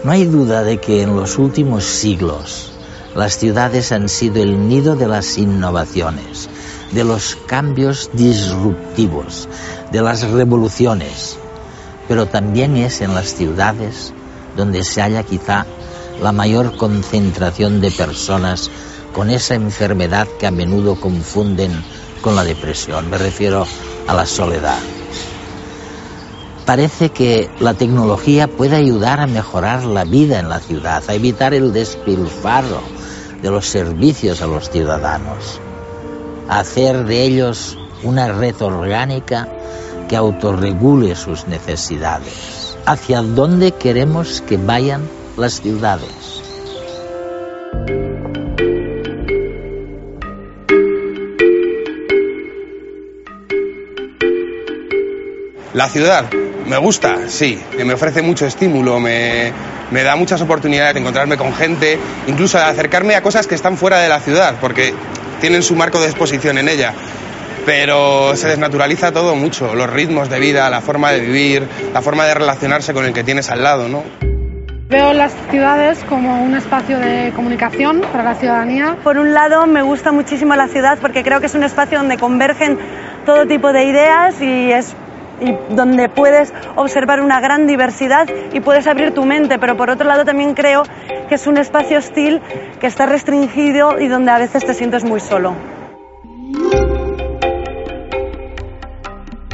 No 0.03 0.11
hay 0.11 0.25
duda 0.25 0.63
de 0.63 0.79
que 0.79 1.03
en 1.03 1.17
los 1.17 1.37
últimos 1.37 1.85
siglos 1.85 2.73
las 3.15 3.37
ciudades 3.37 3.93
han 3.93 4.09
sido 4.09 4.43
el 4.43 4.69
nido 4.69 4.97
de 4.97 5.07
las 5.07 5.37
innovaciones, 5.37 6.49
de 6.93 7.05
los 7.05 7.37
cambios 7.47 8.09
disruptivos, 8.15 9.51
de 9.93 10.01
las 10.01 10.23
revoluciones, 10.31 11.39
pero 12.09 12.27
también 12.27 12.77
es 12.77 13.03
en 13.03 13.15
las 13.15 13.35
ciudades 13.35 14.13
donde 14.57 14.83
se 14.83 15.03
halla 15.03 15.23
quizá 15.23 15.67
la 16.21 16.33
mayor 16.33 16.77
concentración 16.77 17.81
de 17.81 17.91
personas 17.93 18.71
con 19.13 19.31
esa 19.31 19.55
enfermedad 19.55 20.27
que 20.39 20.47
a 20.47 20.51
menudo 20.51 20.97
confunden 20.97 21.85
con 22.23 22.35
la 22.35 22.45
depresión. 22.45 23.09
Me 23.11 23.19
refiero 23.19 23.67
a 24.07 24.15
la 24.15 24.27
soledad. 24.27 24.79
Parece 26.67 27.11
que 27.11 27.49
la 27.61 27.75
tecnología 27.75 28.49
puede 28.49 28.77
ayudar 28.77 29.21
a 29.21 29.27
mejorar 29.27 29.85
la 29.85 30.05
vida 30.05 30.39
en 30.39 30.49
la 30.49 30.61
ciudad, 30.61 31.03
a 31.07 31.15
evitar 31.15 31.55
el 31.55 31.73
despilfarro 31.73 32.83
de 33.41 33.51
los 33.51 33.67
servicios 33.67 34.43
a 34.43 34.47
los 34.47 34.69
ciudadanos, 34.71 35.61
a 36.49 36.59
hacer 36.59 37.05
de 37.05 37.23
ellos 37.23 37.79
una 38.03 38.33
red 38.33 38.61
orgánica 38.61 39.49
que 40.09 40.17
autorregule 40.17 41.15
sus 41.15 41.47
necesidades. 41.47 42.77
¿Hacia 42.87 43.23
dónde 43.23 43.73
queremos 43.73 44.43
que 44.49 44.57
vayan 44.57 45.09
las 45.37 45.61
ciudades? 45.61 46.43
La 55.75 55.89
ciudad 55.89 56.25
me 56.67 56.77
gusta, 56.77 57.29
sí, 57.29 57.59
me 57.85 57.95
ofrece 57.95 58.21
mucho 58.21 58.47
estímulo, 58.47 58.99
me, 59.01 59.53
me, 59.91 60.03
da 60.03 60.17
muchas 60.17 60.41
oportunidades 60.41 60.95
de 60.95 61.01
encontrarme 61.01 61.37
con 61.37 61.55
gente, 61.55 61.99
incluso 62.27 62.59
de 62.59 62.65
acercarme 62.65 63.15
a 63.15 63.23
cosas 63.23 63.47
que 63.47 63.55
están 63.55 63.77
fuera 63.77 64.01
de 64.01 64.09
la 64.09 64.21
ciudad, 64.21 64.57
porque 64.61 64.93
tienen 65.41 65.63
su 65.63 65.77
marco 65.77 66.01
de 66.01 66.07
exposición 66.07 66.59
en 66.59 66.69
ella 66.69 66.95
pero 67.69 68.35
se 68.35 68.49
desnaturaliza 68.49 69.13
todo 69.13 69.37
mucho, 69.37 69.75
los 69.75 69.91
ritmos 69.91 70.31
de 70.31 70.41
vida, 70.41 70.71
la 70.71 70.81
forma 70.81 71.13
de 71.13 71.21
vivir, 71.21 71.69
la 71.93 72.01
forma 72.01 72.25
de 72.25 72.33
relacionarse 72.33 72.95
con 72.95 73.05
el 73.05 73.13
que 73.13 73.23
tienes 73.23 73.51
al 73.51 73.63
lado, 73.63 73.91
¿no? 73.91 74.05
Veo 74.89 75.13
las 75.13 75.35
ciudades 75.51 76.03
como 76.09 76.43
un 76.43 76.57
espacio 76.57 76.99
de 76.99 77.31
comunicación 77.37 78.01
para 78.11 78.25
la 78.25 78.37
ciudadanía. 78.37 78.97
Por 79.05 79.19
un 79.19 79.35
lado, 79.35 79.67
me 79.67 79.83
gusta 79.83 80.13
muchísimo 80.13 80.57
la 80.57 80.69
ciudad 80.69 80.97
porque 80.99 81.23
creo 81.23 81.41
que 81.41 81.47
es 81.47 81.55
un 81.55 81.63
espacio 81.63 81.99
donde 81.99 82.17
convergen 82.17 82.79
todo 83.27 83.47
tipo 83.47 83.71
de 83.71 83.85
ideas 83.85 84.41
y 84.41 84.73
es 84.73 84.95
y 85.43 85.55
donde 85.75 86.09
puedes 86.09 86.55
observar 86.75 87.21
una 87.21 87.39
gran 87.39 87.67
diversidad 87.67 88.27
y 88.55 88.61
puedes 88.61 88.87
abrir 88.87 89.13
tu 89.13 89.27
mente, 89.27 89.59
pero 89.59 89.77
por 89.77 89.91
otro 89.91 90.09
lado 90.09 90.25
también 90.25 90.55
creo 90.55 90.85
que 91.29 91.35
es 91.35 91.47
un 91.47 91.59
espacio 91.59 91.99
hostil 91.99 92.41
que 92.81 92.87
está 92.87 93.05
restringido 93.05 94.01
y 94.01 94.09
donde 94.09 94.31
a 94.31 94.39
veces 94.39 94.65
te 94.65 94.73
sientes 94.73 95.05
muy 95.05 95.21
solo. 95.21 95.78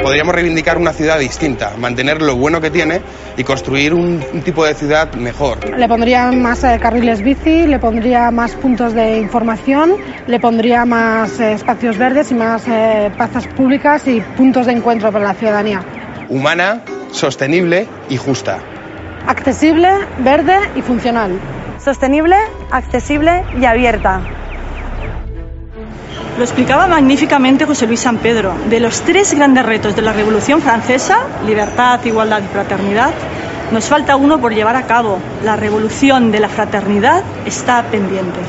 Podríamos 0.05 0.35
reivindicar 0.35 0.77
una 0.77 0.93
ciudad 0.93 1.19
distinta, 1.19 1.73
mantener 1.79 2.21
lo 2.21 2.37
bueno 2.37 2.61
que 2.61 2.71
tiene 2.71 3.01
y 3.39 3.43
construir 3.43 3.95
un, 3.95 4.23
un 4.35 4.43
tipo 4.43 4.63
de 4.63 4.75
ciudad 4.75 5.11
mejor. 5.15 5.67
Le 5.79 5.89
pondría 5.89 6.31
más 6.31 6.63
eh, 6.63 6.79
carriles 6.79 7.23
bici, 7.23 7.67
le 7.67 7.79
pondría 7.79 8.31
más 8.31 8.55
puntos 8.55 8.93
de 8.93 9.17
información, 9.17 9.97
le 10.27 10.39
pondría 10.39 10.85
más 10.85 11.41
eh, 11.41 11.55
espacios 11.55 11.97
verdes 11.97 12.31
y 12.33 12.35
más 12.35 12.65
eh, 12.69 13.11
plazas 13.17 13.47
públicas 13.47 14.07
y 14.07 14.21
puntos 14.21 14.67
de 14.67 14.73
encuentro 14.73 15.11
para 15.11 15.25
la 15.25 15.33
ciudadanía. 15.33 15.83
Humana, 16.29 16.83
sostenible 17.11 17.89
y 18.11 18.19
justa. 18.19 18.59
Accesible, 19.27 19.89
verde 20.19 20.59
y 20.77 20.83
funcional. 20.83 21.41
Sostenible, 21.83 22.37
accesible 22.71 23.43
y 23.59 23.65
abierta. 23.65 24.21
Lo 26.37 26.43
explicaba 26.43 26.89
magníficamente 26.89 27.65
José 27.65 27.87
Luis 27.87 28.01
San 28.01 28.19
Pedro. 28.19 28.55
De 28.69 28.81
los 28.81 29.03
tres 29.03 29.35
grandes 29.35 29.65
retos 29.65 29.95
de 29.95 30.03
la 30.03 30.13
Revolución 30.13 30.61
Francesa, 30.61 31.19
libertad, 31.47 32.01
igualdad 32.05 32.43
y 32.43 32.53
fraternidad, 32.53 33.13
nos 33.71 33.85
falta 33.85 34.17
uno 34.17 34.41
por 34.41 34.53
llevar 34.53 34.75
a 34.75 34.83
cabo. 34.83 35.21
La 35.45 35.55
revolución 35.55 36.33
de 36.33 36.41
la 36.41 36.49
fraternidad 36.49 37.23
está 37.47 37.85
pendiente. 37.85 38.41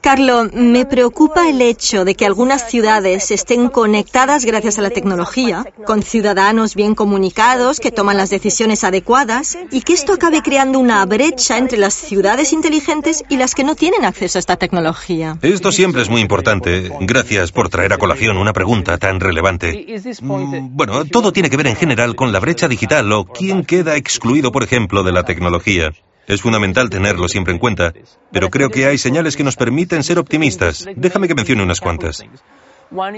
Carlo, 0.00 0.48
me 0.52 0.86
preocupa 0.86 1.48
el 1.48 1.60
hecho 1.60 2.04
de 2.04 2.14
que 2.14 2.24
algunas 2.24 2.70
ciudades 2.70 3.30
estén 3.32 3.68
conectadas 3.68 4.44
gracias 4.44 4.78
a 4.78 4.82
la 4.82 4.90
tecnología, 4.90 5.66
con 5.84 6.02
ciudadanos 6.02 6.76
bien 6.76 6.94
comunicados 6.94 7.80
que 7.80 7.90
toman 7.90 8.16
las 8.16 8.30
decisiones 8.30 8.84
adecuadas, 8.84 9.58
y 9.72 9.82
que 9.82 9.92
esto 9.92 10.12
acabe 10.12 10.40
creando 10.42 10.78
una 10.78 11.04
brecha 11.04 11.58
entre 11.58 11.78
las 11.78 11.94
ciudades 11.94 12.52
inteligentes 12.52 13.24
y 13.28 13.36
las 13.36 13.54
que 13.54 13.64
no 13.64 13.74
tienen 13.74 14.04
acceso 14.04 14.38
a 14.38 14.40
esta 14.40 14.56
tecnología. 14.56 15.36
Esto 15.42 15.72
siempre 15.72 16.02
es 16.02 16.08
muy 16.08 16.20
importante. 16.20 16.90
Gracias 17.00 17.50
por 17.50 17.68
traer 17.68 17.92
a 17.92 17.98
colación 17.98 18.38
una 18.38 18.52
pregunta 18.52 18.98
tan 18.98 19.18
relevante. 19.18 19.86
Mm, 20.20 20.76
Bueno, 20.76 21.04
todo 21.06 21.32
tiene 21.32 21.50
que 21.50 21.56
ver 21.56 21.66
en 21.66 21.76
general 21.76 22.14
con 22.14 22.32
la 22.32 22.38
brecha 22.38 22.68
digital 22.68 23.10
o 23.12 23.24
quién 23.24 23.64
queda 23.64 23.96
excluido, 23.96 24.52
por 24.52 24.62
ejemplo, 24.62 25.02
de 25.02 25.12
la 25.12 25.24
tecnología. 25.24 25.90
Es 26.28 26.42
fundamental 26.42 26.90
tenerlo 26.90 27.26
siempre 27.26 27.54
en 27.54 27.58
cuenta, 27.58 27.94
pero 28.30 28.50
creo 28.50 28.68
que 28.68 28.86
hay 28.86 28.98
señales 28.98 29.34
que 29.34 29.44
nos 29.44 29.56
permiten 29.56 30.04
ser 30.04 30.18
optimistas. 30.18 30.84
Déjame 30.94 31.26
que 31.26 31.34
mencione 31.34 31.62
unas 31.62 31.80
cuantas. 31.80 32.22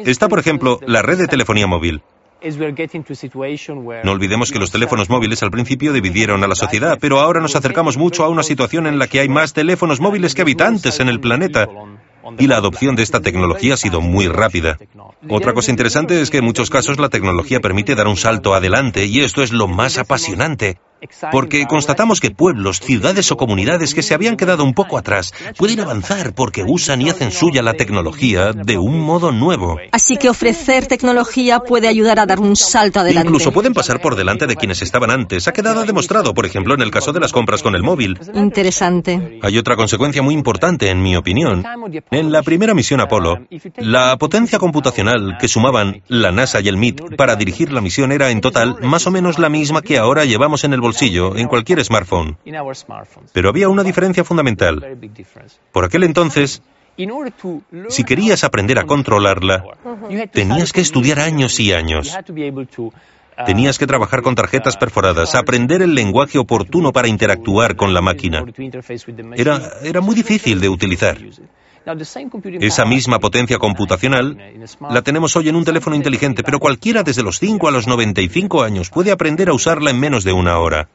Está, 0.07 0.29
por 0.29 0.39
ejemplo, 0.39 0.79
la 0.87 1.03
red 1.03 1.19
de 1.19 1.27
telefonía 1.27 1.67
móvil. 1.67 2.03
No 4.05 4.13
olvidemos 4.13 4.51
que 4.53 4.59
los 4.59 4.71
teléfonos 4.71 5.11
móviles 5.11 5.43
al 5.43 5.51
principio 5.51 5.93
dividieron 5.93 6.43
a 6.43 6.47
la 6.47 6.55
sociedad, 6.55 6.99
pero 7.01 7.21
ahora 7.21 7.41
nos 7.41 7.57
acercamos 7.57 7.99
mucho 7.99 8.25
a 8.25 8.29
una 8.29 8.43
situación 8.43 8.87
en 8.87 8.99
la 8.99 9.09
que 9.09 9.21
hay 9.21 9.29
más 9.29 9.53
teléfonos 9.53 10.01
móviles 10.01 10.35
que 10.35 10.43
habitantes 10.43 11.01
en 11.01 11.09
el 11.09 11.21
planeta. 11.21 11.67
Y 12.39 12.47
la 12.47 12.57
adopción 12.57 12.97
de 12.97 13.03
esta 13.03 13.21
tecnología 13.21 13.75
ha 13.75 13.77
sido 13.77 14.01
muy 14.01 14.29
rápida. 14.29 14.79
Otra 15.29 15.53
cosa 15.53 15.71
interesante 15.71 16.21
es 16.21 16.31
que 16.31 16.39
en 16.39 16.45
muchos 16.45 16.71
casos 16.71 16.99
la 16.99 17.09
tecnología 17.09 17.61
permite 17.61 17.95
dar 17.95 18.07
un 18.07 18.17
salto 18.17 18.55
adelante 18.55 19.07
y 19.07 19.21
esto 19.21 19.43
es 19.43 19.53
lo 19.53 19.69
más 19.69 19.99
apasionante. 19.99 20.79
Porque 21.33 21.67
constatamos 21.67 22.21
que 22.21 22.31
pueblos, 22.31 22.81
ciudades 22.81 23.31
o 23.33 23.37
comunidades 23.37 23.95
que 23.95 24.03
se 24.03 24.15
habían 24.15 24.37
quedado 24.37 24.65
un 24.65 24.75
poco 24.75 24.99
atrás 24.99 25.33
pueden 25.57 25.81
avanzar 25.81 26.35
porque 26.35 26.65
usan 26.67 27.03
y 27.03 27.11
hacen 27.11 27.31
suya 27.31 27.63
la 27.63 27.75
tecnología 27.75 28.53
de 28.53 28.79
un 28.79 29.01
modo 29.01 29.33
nuevo. 29.33 29.79
Así 29.93 30.17
que 30.17 30.29
ofrecer 30.29 30.87
tecnología 30.87 31.61
puede 31.61 31.89
ayudar 31.89 32.19
a 32.19 32.27
dar 32.27 32.41
un 32.41 32.57
salto 32.57 33.01
adelante. 33.01 33.29
Incluso 33.29 33.53
pueden 33.53 33.75
pasar 33.75 34.01
por 34.01 34.17
delante 34.17 34.47
de 34.47 34.57
quienes 34.57 34.83
estaban 34.83 35.11
antes. 35.11 35.49
Ha 35.49 35.53
quedado 35.53 35.85
demostrado, 35.85 36.35
por 36.35 36.47
ejemplo, 36.47 36.75
en 36.75 36.83
el 36.83 36.91
caso 36.91 37.13
de 37.13 37.21
las 37.21 37.33
compras 37.33 37.63
con 37.63 37.75
el 37.75 37.83
móvil. 37.83 38.19
Interesante. 38.35 39.39
Hay 39.43 39.59
otra 39.59 39.77
consecuencia 39.77 40.23
muy 40.23 40.35
importante, 40.35 40.91
en 40.91 41.03
mi 41.03 41.17
opinión. 41.17 41.65
En 42.11 42.33
la 42.33 42.43
primera 42.43 42.75
misión 42.75 43.01
Apolo, 43.01 43.39
la 43.79 44.17
potencia 44.19 44.59
computacional 44.59 45.37
que 45.39 45.49
sumaban 45.49 46.03
la 46.09 46.33
NASA 46.33 46.61
y 46.61 46.69
el 46.69 46.77
MIT 46.77 47.17
para 47.17 47.37
dirigir 47.37 47.73
la 47.73 47.81
misión 47.81 48.13
era 48.13 48.31
en 48.31 48.41
total 48.41 48.77
más 48.83 49.07
o 49.07 49.11
menos 49.11 49.39
la 49.39 49.49
misma 49.49 49.83
que 49.83 49.99
ahora 49.99 50.25
llevamos 50.25 50.65
en 50.65 50.73
el 50.73 50.81
bolsillo, 50.91 51.37
en 51.37 51.49
cualquier 51.49 51.85
smartphone. 51.85 52.37
Pero 53.33 53.49
había 53.49 53.69
una 53.69 53.83
diferencia 53.83 54.25
fundamental. 54.25 54.99
Por 55.73 55.85
aquel 55.85 56.05
entonces, 56.05 56.63
si 57.89 58.05
querías 58.05 58.45
aprender 58.45 58.79
a 58.79 58.85
controlarla, 58.85 59.65
tenías 60.33 60.73
que 60.73 60.81
estudiar 60.81 61.21
años 61.21 61.59
y 61.61 61.73
años. 61.73 62.17
Tenías 63.47 63.79
que 63.79 63.87
trabajar 63.87 64.23
con 64.23 64.35
tarjetas 64.35 64.77
perforadas, 64.77 65.35
aprender 65.35 65.81
el 65.81 65.95
lenguaje 65.95 66.39
oportuno 66.39 66.93
para 66.93 67.09
interactuar 67.09 67.75
con 67.75 67.95
la 67.95 68.03
máquina. 68.03 68.45
Era, 69.37 69.61
era 69.83 70.01
muy 70.01 70.15
difícil 70.15 70.61
de 70.61 70.69
utilizar. 70.69 71.17
Esa 72.61 72.85
misma 72.85 73.19
potencia 73.19 73.59
computacional 73.59 74.37
la 74.91 75.03
tenemos 75.03 75.35
hoy 75.37 75.49
en 75.49 75.57
un 75.57 75.65
teléfono 75.65 75.97
inteligente, 75.97 76.43
pero 76.43 76.59
cualquiera 76.59 77.03
desde 77.03 77.23
los 77.23 77.39
5 77.39 77.69
a 77.69 77.71
los 77.71 77.87
95 77.87 78.63
años 78.63 78.91
puede 78.91 79.11
aprender 79.11 79.49
a 79.49 79.55
usarla 79.55 79.91
en 79.91 79.99
menos 79.99 80.25
de 80.25 80.33
una 80.33 80.59
hora. 80.59 80.89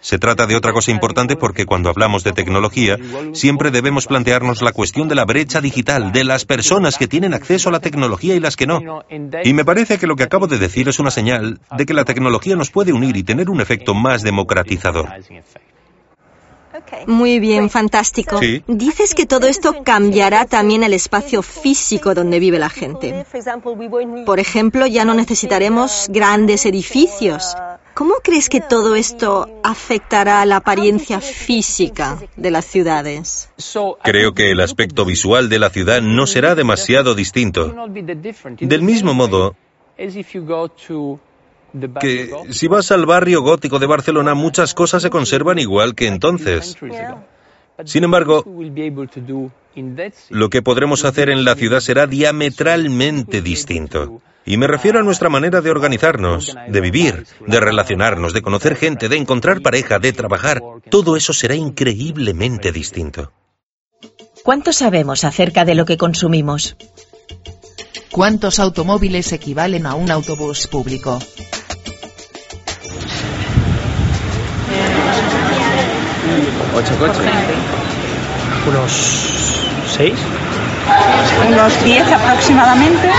Se 0.00 0.18
trata 0.18 0.46
de 0.46 0.54
otra 0.54 0.72
cosa 0.72 0.90
importante 0.92 1.36
porque 1.36 1.66
cuando 1.66 1.88
hablamos 1.88 2.22
de 2.22 2.32
tecnología, 2.32 2.96
siempre 3.32 3.70
debemos 3.70 4.06
plantearnos 4.06 4.62
la 4.62 4.72
cuestión 4.72 5.08
de 5.08 5.16
la 5.16 5.24
brecha 5.24 5.60
digital, 5.60 6.12
de 6.12 6.22
las 6.22 6.44
personas 6.44 6.98
que 6.98 7.08
tienen 7.08 7.34
acceso 7.34 7.68
a 7.68 7.72
la 7.72 7.80
tecnología 7.80 8.36
y 8.36 8.40
las 8.40 8.56
que 8.56 8.66
no. 8.66 9.02
Y 9.42 9.54
me 9.54 9.64
parece 9.64 9.98
que 9.98 10.06
lo 10.06 10.14
que 10.14 10.22
acabo 10.22 10.46
de 10.46 10.58
decir 10.58 10.88
es 10.88 11.00
una 11.00 11.10
señal 11.10 11.60
de 11.76 11.86
que 11.86 11.94
la 11.94 12.04
tecnología 12.04 12.54
nos 12.54 12.70
puede 12.70 12.92
unir 12.92 13.16
y 13.16 13.24
tener 13.24 13.50
un 13.50 13.60
efecto 13.60 13.94
más 13.94 14.22
democratizador. 14.22 15.08
Muy 17.06 17.38
bien, 17.40 17.70
fantástico. 17.70 18.38
Sí. 18.38 18.62
Dices 18.66 19.14
que 19.14 19.26
todo 19.26 19.46
esto 19.46 19.82
cambiará 19.84 20.46
también 20.46 20.82
el 20.82 20.92
espacio 20.92 21.42
físico 21.42 22.14
donde 22.14 22.38
vive 22.38 22.58
la 22.58 22.70
gente. 22.70 23.24
Por 24.24 24.40
ejemplo, 24.40 24.86
ya 24.86 25.04
no 25.04 25.14
necesitaremos 25.14 26.06
grandes 26.10 26.66
edificios. 26.66 27.54
¿Cómo 27.94 28.14
crees 28.22 28.48
que 28.48 28.60
todo 28.60 28.94
esto 28.94 29.60
afectará 29.62 30.40
a 30.40 30.46
la 30.46 30.56
apariencia 30.56 31.20
física 31.20 32.18
de 32.36 32.50
las 32.50 32.64
ciudades? 32.64 33.50
Creo 34.02 34.32
que 34.32 34.50
el 34.50 34.60
aspecto 34.60 35.04
visual 35.04 35.48
de 35.48 35.58
la 35.58 35.70
ciudad 35.70 36.00
no 36.00 36.26
será 36.26 36.54
demasiado 36.54 37.14
distinto. 37.14 37.74
Del 38.60 38.82
mismo 38.82 39.12
modo 39.12 39.56
que 42.00 42.30
si 42.50 42.68
vas 42.68 42.90
al 42.90 43.06
barrio 43.06 43.42
gótico 43.42 43.78
de 43.78 43.86
Barcelona, 43.86 44.34
muchas 44.34 44.74
cosas 44.74 45.02
se 45.02 45.10
conservan 45.10 45.58
igual 45.58 45.94
que 45.94 46.06
entonces. 46.06 46.76
Sin 47.84 48.04
embargo, 48.04 48.44
lo 50.30 50.50
que 50.50 50.62
podremos 50.62 51.04
hacer 51.04 51.30
en 51.30 51.44
la 51.44 51.54
ciudad 51.54 51.80
será 51.80 52.06
diametralmente 52.06 53.42
distinto. 53.42 54.20
Y 54.44 54.56
me 54.56 54.66
refiero 54.66 54.98
a 54.98 55.02
nuestra 55.02 55.28
manera 55.28 55.60
de 55.60 55.70
organizarnos, 55.70 56.56
de 56.68 56.80
vivir, 56.80 57.26
de 57.46 57.60
relacionarnos, 57.60 58.32
de 58.32 58.42
conocer 58.42 58.76
gente, 58.76 59.08
de 59.08 59.16
encontrar 59.16 59.62
pareja, 59.62 59.98
de 59.98 60.12
trabajar. 60.12 60.60
Todo 60.90 61.16
eso 61.16 61.32
será 61.32 61.54
increíblemente 61.54 62.72
distinto. 62.72 63.32
¿Cuánto 64.42 64.72
sabemos 64.72 65.22
acerca 65.22 65.64
de 65.64 65.76
lo 65.76 65.84
que 65.84 65.96
consumimos? 65.96 66.76
¿Cuántos 68.10 68.58
automóviles 68.58 69.32
equivalen 69.32 69.86
a 69.86 69.94
un 69.94 70.10
autobús 70.10 70.66
público? 70.66 71.20
Ocho 76.74 76.96
coches. 76.98 77.20
Unos 78.66 78.92
seis. 79.96 80.14
Unos 81.48 81.84
10 81.84 82.12
aproximadamente. 82.12 83.10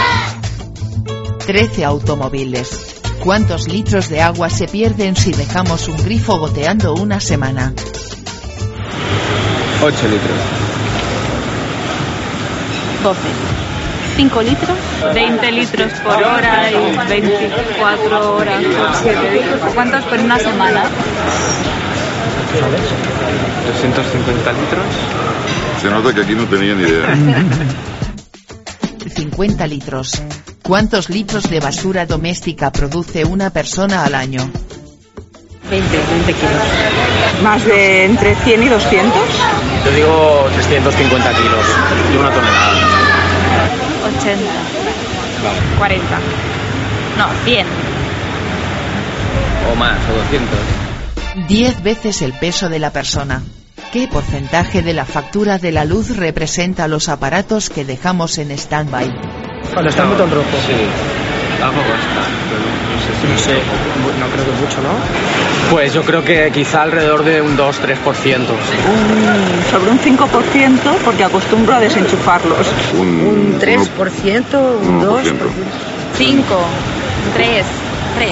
13 1.46 1.86
automóviles. 1.86 3.02
¿Cuántos 3.24 3.68
litros 3.68 4.10
de 4.10 4.22
agua 4.22 4.50
se 4.50 4.68
pierden 4.68 5.16
si 5.16 5.34
dejamos 5.34 5.88
un 5.88 5.98
grifo 6.04 6.38
goteando 6.40 6.94
una 6.96 7.20
semana? 7.20 7.74
8 9.82 10.08
litros. 10.08 10.38
12. 13.04 13.20
5 14.16 14.42
litros. 14.42 14.78
20 15.14 15.52
litros 15.52 15.92
por 16.04 16.24
hora 16.24 16.72
y 16.72 17.08
24 17.10 18.36
horas 18.36 18.64
por 18.64 18.96
7 19.04 19.32
días. 19.32 19.60
¿Cuántos 19.74 20.04
por 20.06 20.20
una 20.20 20.40
semana? 20.40 20.84
250 22.62 24.54
litros. 24.54 24.86
Se 25.82 25.90
nota 25.90 26.14
que 26.14 26.22
aquí 26.22 26.36
no 26.36 26.46
tenía 26.46 26.76
ni 26.76 26.84
idea. 26.84 27.16
50 29.16 29.68
litros. 29.68 30.22
¿Cuántos 30.62 31.10
litros 31.10 31.50
de 31.50 31.60
basura 31.60 32.06
doméstica 32.06 32.72
produce 32.72 33.26
una 33.26 33.50
persona 33.50 34.06
al 34.06 34.16
año? 34.16 34.50
20, 35.70 35.98
20 35.98 36.34
kilos. 36.34 36.52
Más 37.44 37.66
de 37.66 38.06
entre 38.06 38.36
100 38.36 38.64
y 38.64 38.70
200. 38.70 39.14
Yo 39.86 39.92
digo 39.92 40.46
350 40.54 41.30
kilos 41.32 41.66
y 42.14 42.18
una 42.18 42.30
tonelada. 42.30 42.74
80. 44.20 44.42
40. 45.78 46.06
No, 47.18 47.28
100. 47.46 47.68
O 49.72 49.76
más, 49.76 49.98
o 50.10 50.18
200. 50.18 50.83
10 51.48 51.84
veces 51.84 52.22
el 52.22 52.34
peso 52.34 52.70
de 52.70 52.80
la 52.80 52.92
persona. 52.92 53.42
¿Qué 53.92 54.08
porcentaje 54.08 54.82
de 54.82 54.94
la 54.94 55.06
factura 55.06 55.58
de 55.60 55.72
la 55.72 55.86
luz 55.86 56.16
representa 56.18 56.88
los 56.88 57.10
aparatos 57.10 57.70
que 57.70 57.86
dejamos 57.86 58.38
en 58.38 58.52
stand-by? 58.52 59.14
Cuando 59.74 59.90
está 59.90 60.04
el 60.04 60.10
botón 60.10 60.32
rojo. 60.32 60.48
Sí. 60.66 60.74
Algo 61.64 61.78
basta, 61.78 62.28
pero 62.50 62.64
no 62.90 63.00
sé 63.00 63.12
si... 63.22 63.28
No 63.32 63.38
sé, 63.40 64.20
no 64.20 64.28
creo 64.34 64.46
que 64.46 64.52
mucho, 64.62 64.82
¿no? 64.82 65.72
Pues 65.72 65.94
yo 65.94 66.02
creo 66.04 66.24
que 66.26 66.52
quizá 66.54 66.82
alrededor 66.84 67.24
de 67.24 67.42
un 67.42 67.56
2-3%. 67.58 67.62
Un- 68.88 69.72
sobre 69.72 69.92
un 69.92 70.00
5% 70.00 70.80
porque 71.06 71.24
acostumbro 71.24 71.76
a 71.76 71.80
desenchufarlos. 71.80 72.68
Un, 73.00 73.60
3%, 73.60 73.88
un 74.82 75.02
2%. 75.02 75.24
5, 76.18 76.44
3, 77.36 77.66
3. 78.18 78.30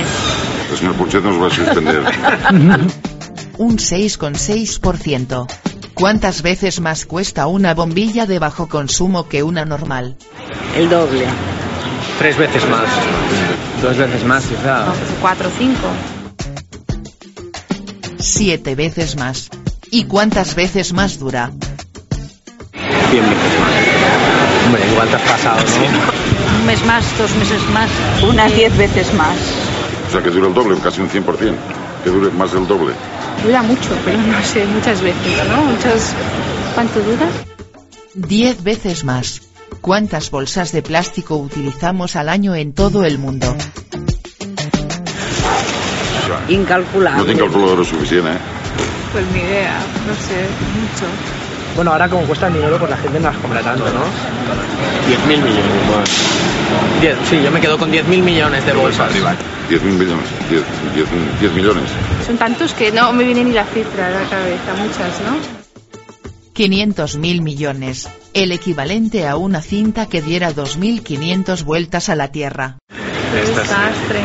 El 0.71 0.77
señor 0.77 0.95
Punchet 0.95 1.21
nos 1.21 1.41
va 1.41 1.47
a 1.47 1.49
suspender. 1.49 2.01
Un 3.57 3.77
6,6%. 3.77 5.47
¿Cuántas 5.93 6.41
veces 6.41 6.79
más 6.79 7.05
cuesta 7.05 7.45
una 7.47 7.73
bombilla 7.73 8.25
de 8.25 8.39
bajo 8.39 8.69
consumo 8.69 9.27
que 9.27 9.43
una 9.43 9.65
normal? 9.65 10.15
El 10.75 10.89
doble. 10.89 11.25
Tres 12.17 12.37
veces 12.37 12.67
más. 12.69 12.87
Dos 13.81 13.97
veces 13.97 14.23
más, 14.23 14.45
quizá. 14.45 14.85
4, 15.19 15.49
5. 15.57 15.75
Siete 18.17 18.75
veces 18.75 19.17
más. 19.17 19.49
¿Y 19.91 20.05
cuántas 20.05 20.55
veces 20.55 20.93
más 20.93 21.19
dura? 21.19 21.51
Cien 23.09 23.29
veces 23.29 23.59
más. 23.59 24.65
Hombre, 24.65 24.89
igual 24.89 25.09
te 25.09 25.15
has 25.17 25.21
pasado, 25.21 25.59
¿no? 25.59 26.59
Un 26.59 26.65
mes 26.65 26.85
más, 26.85 27.03
dos 27.17 27.35
meses 27.35 27.61
más. 27.73 27.89
Unas 28.23 28.55
10 28.55 28.77
veces 28.77 29.13
más. 29.15 29.37
O 30.11 30.13
sea 30.13 30.21
que 30.21 30.29
dura 30.29 30.49
el 30.49 30.53
doble, 30.53 30.77
casi 30.83 30.99
un 30.99 31.09
100%. 31.09 31.55
Que 32.03 32.09
dure 32.09 32.31
más 32.31 32.51
del 32.51 32.67
doble. 32.67 32.93
Dura 33.45 33.63
mucho, 33.63 33.97
pero 34.03 34.17
no 34.17 34.43
sé, 34.43 34.65
muchas 34.65 35.01
veces, 35.01 35.47
¿no? 35.47 35.63
Muchas... 35.63 36.13
¿Cuánto 36.73 36.99
dura? 36.99 37.29
Diez 38.13 38.61
veces 38.61 39.05
más. 39.05 39.41
¿Cuántas 39.79 40.29
bolsas 40.29 40.73
de 40.73 40.81
plástico 40.81 41.37
utilizamos 41.37 42.17
al 42.17 42.27
año 42.27 42.55
en 42.55 42.73
todo 42.73 43.05
el 43.05 43.19
mundo? 43.19 43.55
Incalculable. 46.49 47.17
No 47.17 47.25
tinc 47.25 47.39
calculadora 47.39 47.85
suficient, 47.85 48.27
eh? 48.27 48.37
Pues 49.13 49.25
ni 49.31 49.39
idea, 49.39 49.79
no 50.05 50.13
sé, 50.13 50.45
mucho. 50.75 51.40
Bueno, 51.75 51.91
ahora 51.91 52.09
como 52.09 52.23
cuesta 52.23 52.47
el 52.47 52.53
dinero, 52.53 52.77
pues 52.77 52.89
la 52.89 52.97
gente 52.97 53.19
no 53.19 53.31
las 53.31 53.37
compra 53.37 53.61
tanto, 53.61 53.85
¿no? 53.85 54.01
10.000 55.09 55.27
millones 55.27 55.63
más. 55.89 56.09
Diez, 57.01 57.17
sí, 57.29 57.41
yo 57.43 57.51
me 57.51 57.59
quedo 57.59 57.77
con 57.77 57.91
10.000 57.91 58.21
millones 58.21 58.65
de 58.65 58.73
bolsas. 58.73 59.11
10.000 59.13 59.81
millones. 59.81 60.25
10, 60.49 60.63
10, 60.95 61.39
10 61.39 61.53
millones. 61.53 61.83
Son 62.25 62.37
tantos 62.37 62.73
que 62.73 62.91
no 62.91 63.11
me 63.13 63.23
viene 63.23 63.43
ni 63.43 63.51
la 63.51 63.65
cifra 63.65 64.07
a 64.07 64.11
la 64.11 64.23
cabeza, 64.29 64.73
muchas, 64.75 65.21
¿no? 65.21 65.61
500.000 66.53 67.41
millones. 67.41 68.09
El 68.33 68.51
equivalente 68.51 69.27
a 69.27 69.37
una 69.37 69.61
cinta 69.61 70.05
que 70.07 70.21
diera 70.21 70.51
2.500 70.51 71.63
vueltas 71.63 72.09
a 72.09 72.15
la 72.15 72.29
Tierra. 72.29 72.77
Desastre. 73.33 74.21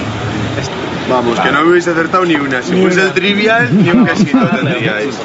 Vamos, 1.09 1.39
que 1.39 1.53
no 1.53 1.65
me 1.65 1.71
hubiese 1.71 1.91
acertado 1.91 2.25
ni 2.25 2.35
una. 2.35 2.63
Si 2.63 2.73
fuese 2.81 3.03
el 3.03 3.13
trivial, 3.13 3.69
ni 3.73 3.91
un 3.91 4.05
quesito 4.05 4.47
tendríais. 4.49 5.17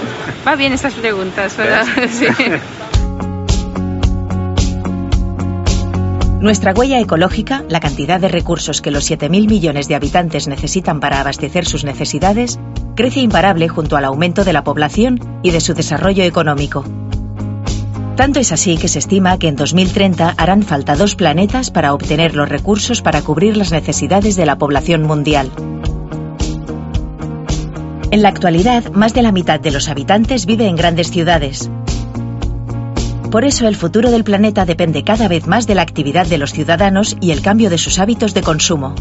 Va 0.47 0.55
bien 0.55 0.73
estas 0.73 0.93
preguntas, 0.93 1.57
¿verdad? 1.57 1.85
Sí. 2.09 2.27
Nuestra 6.39 6.73
huella 6.73 6.99
ecológica, 6.99 7.63
la 7.69 7.79
cantidad 7.79 8.19
de 8.19 8.27
recursos 8.27 8.81
que 8.81 8.89
los 8.89 9.09
7.000 9.09 9.47
millones 9.47 9.87
de 9.87 9.93
habitantes 9.93 10.47
necesitan 10.47 10.99
para 10.99 11.21
abastecer 11.21 11.67
sus 11.67 11.83
necesidades, 11.83 12.59
crece 12.95 13.19
imparable 13.19 13.67
junto 13.69 13.95
al 13.95 14.05
aumento 14.05 14.43
de 14.43 14.53
la 14.53 14.63
población 14.63 15.19
y 15.43 15.51
de 15.51 15.61
su 15.61 15.75
desarrollo 15.75 16.23
económico. 16.23 16.83
Tanto 18.21 18.39
es 18.39 18.51
así 18.51 18.77
que 18.77 18.87
se 18.87 18.99
estima 18.99 19.39
que 19.39 19.47
en 19.47 19.55
2030 19.55 20.35
harán 20.37 20.61
falta 20.61 20.95
dos 20.95 21.15
planetas 21.15 21.71
para 21.71 21.91
obtener 21.91 22.35
los 22.35 22.47
recursos 22.47 23.01
para 23.01 23.23
cubrir 23.23 23.57
las 23.57 23.71
necesidades 23.71 24.35
de 24.35 24.45
la 24.45 24.59
población 24.59 25.01
mundial. 25.01 25.49
En 28.11 28.21
la 28.21 28.29
actualidad, 28.29 28.91
más 28.91 29.15
de 29.15 29.23
la 29.23 29.31
mitad 29.31 29.59
de 29.59 29.71
los 29.71 29.89
habitantes 29.89 30.45
vive 30.45 30.67
en 30.67 30.75
grandes 30.75 31.09
ciudades, 31.09 31.71
por 33.31 33.43
eso 33.43 33.67
el 33.67 33.75
futuro 33.75 34.11
del 34.11 34.23
planeta 34.23 34.65
depende 34.65 35.03
cada 35.03 35.27
vez 35.27 35.47
más 35.47 35.65
de 35.65 35.73
la 35.73 35.81
actividad 35.81 36.27
de 36.27 36.37
los 36.37 36.53
ciudadanos 36.53 37.17
y 37.21 37.31
el 37.31 37.41
cambio 37.41 37.71
de 37.71 37.79
sus 37.79 37.97
hábitos 37.97 38.35
de 38.35 38.43
consumo. 38.43 38.93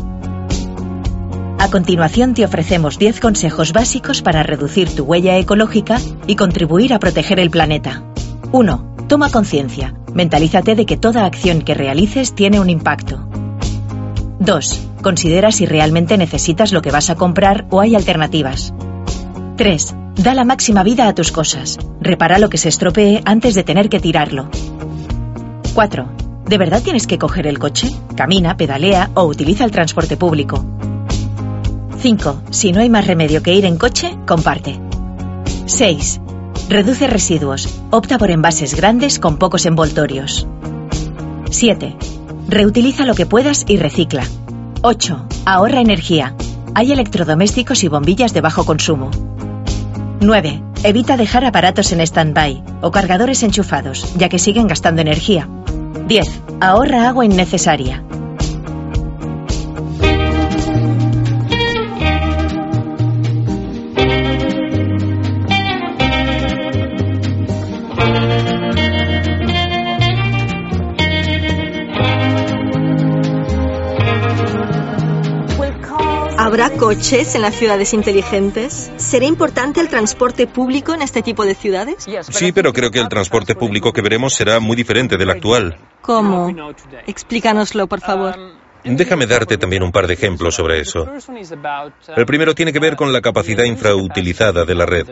A 1.59 1.71
continuación 1.71 2.33
te 2.33 2.47
ofrecemos 2.47 2.99
10 2.99 3.21
consejos 3.21 3.75
básicos 3.75 4.23
para 4.23 4.45
reducir 4.45 4.89
tu 4.89 5.05
huella 5.05 5.37
ecológica 5.37 5.99
y 6.27 6.37
contribuir 6.37 6.95
a 6.95 6.99
proteger 6.99 7.39
el 7.39 7.51
planeta. 7.51 8.03
1. 8.53 8.90
Toma 9.11 9.29
conciencia. 9.29 9.93
Mentalízate 10.15 10.77
de 10.77 10.87
que 10.87 10.97
toda 10.97 11.27
acción 11.27 11.63
que 11.63 11.75
realices 11.75 12.33
tiene 12.33 12.61
un 12.61 12.71
impacto. 12.71 13.19
2. 14.39 14.81
Considera 15.03 15.51
si 15.51 15.67
realmente 15.67 16.17
necesitas 16.17 16.71
lo 16.71 16.81
que 16.81 16.93
vas 16.93 17.11
a 17.11 17.17
comprar 17.17 17.67
o 17.71 17.81
hay 17.81 17.97
alternativas. 17.97 18.73
3. 19.57 19.97
Da 20.15 20.33
la 20.35 20.45
máxima 20.45 20.85
vida 20.85 21.09
a 21.09 21.13
tus 21.13 21.33
cosas. 21.33 21.77
Repara 22.01 22.39
lo 22.39 22.51
que 22.51 22.57
se 22.57 22.69
estropee 22.69 23.21
antes 23.25 23.57
de 23.57 23.65
tener 23.65 23.89
que 23.89 23.99
tirarlo. 23.99 24.49
4. 25.75 26.09
¿De 26.47 26.59
verdad 26.59 26.81
tienes 26.81 27.09
que 27.09 27.19
coger 27.19 27.49
el 27.49 27.59
coche? 27.59 27.91
Camina, 28.15 28.57
pedalea 28.57 29.11
o 29.15 29.25
utiliza 29.25 29.65
el 29.65 29.73
transporte 29.73 30.17
público. 30.17 30.65
5. 31.99 32.43
Si 32.51 32.71
no 32.71 32.79
hay 32.79 32.89
más 32.89 33.09
remedio 33.09 33.43
que 33.43 33.55
ir 33.55 33.65
en 33.65 33.77
coche, 33.77 34.17
comparte. 34.25 34.79
6. 35.67 36.21
Reduce 36.71 37.09
residuos. 37.09 37.69
Opta 37.91 38.17
por 38.17 38.31
envases 38.31 38.77
grandes 38.77 39.19
con 39.19 39.39
pocos 39.39 39.67
envoltorios. 39.67 40.47
7. 41.51 41.97
Reutiliza 42.47 43.07
lo 43.07 43.17
que 43.17 43.27
puedas 43.27 43.65
y 43.67 43.77
recicla. 43.77 44.23
8. 44.83 45.27
Ahorra 45.47 45.81
energía. 45.81 46.37
Hay 46.77 46.93
electrodomésticos 46.93 47.83
y 47.83 47.89
bombillas 47.89 48.33
de 48.35 48.41
bajo 48.41 48.65
consumo. 48.65 49.11
9. 50.21 50.63
Evita 50.85 51.17
dejar 51.17 51.45
aparatos 51.45 51.91
en 51.91 52.03
stand-by 52.03 52.63
o 52.83 52.93
cargadores 52.93 53.43
enchufados, 53.43 54.07
ya 54.17 54.29
que 54.29 54.39
siguen 54.39 54.69
gastando 54.69 55.03
energía. 55.03 55.49
10. 56.07 56.41
Ahorra 56.61 57.09
agua 57.09 57.25
innecesaria. 57.25 58.05
¿Habrá 76.51 76.69
coches 76.71 77.37
en 77.37 77.43
las 77.43 77.55
ciudades 77.55 77.95
inteligentes? 77.95 78.91
¿Será 78.97 79.25
importante 79.25 79.81
el 79.81 79.89
transporte 79.89 80.49
público 80.49 80.93
en 80.93 81.01
este 81.01 81.23
tipo 81.23 81.45
de 81.45 81.55
ciudades? 81.55 82.09
Sí, 82.29 82.51
pero 82.51 82.73
creo 82.73 82.91
que 82.91 82.99
el 82.99 83.09
transporte 83.09 83.55
público 83.55 83.93
que 83.93 84.03
veremos 84.03 84.35
será 84.35 84.59
muy 84.59 84.75
diferente 84.75 85.17
del 85.17 85.31
actual. 85.31 85.77
¿Cómo? 86.03 86.53
Explícanoslo, 87.07 87.87
por 87.87 88.01
favor. 88.01 88.35
Déjame 88.83 89.29
darte 89.29 89.59
también 89.59 89.85
un 89.85 89.93
par 89.93 90.09
de 90.09 90.15
ejemplos 90.15 90.57
sobre 90.57 90.81
eso. 90.81 91.07
El 92.17 92.27
primero 92.27 92.53
tiene 92.53 92.73
que 92.73 92.81
ver 92.81 92.97
con 92.97 93.13
la 93.13 93.21
capacidad 93.21 93.63
infrautilizada 93.63 94.65
de 94.65 94.75
la 94.75 94.87
red. 94.87 95.07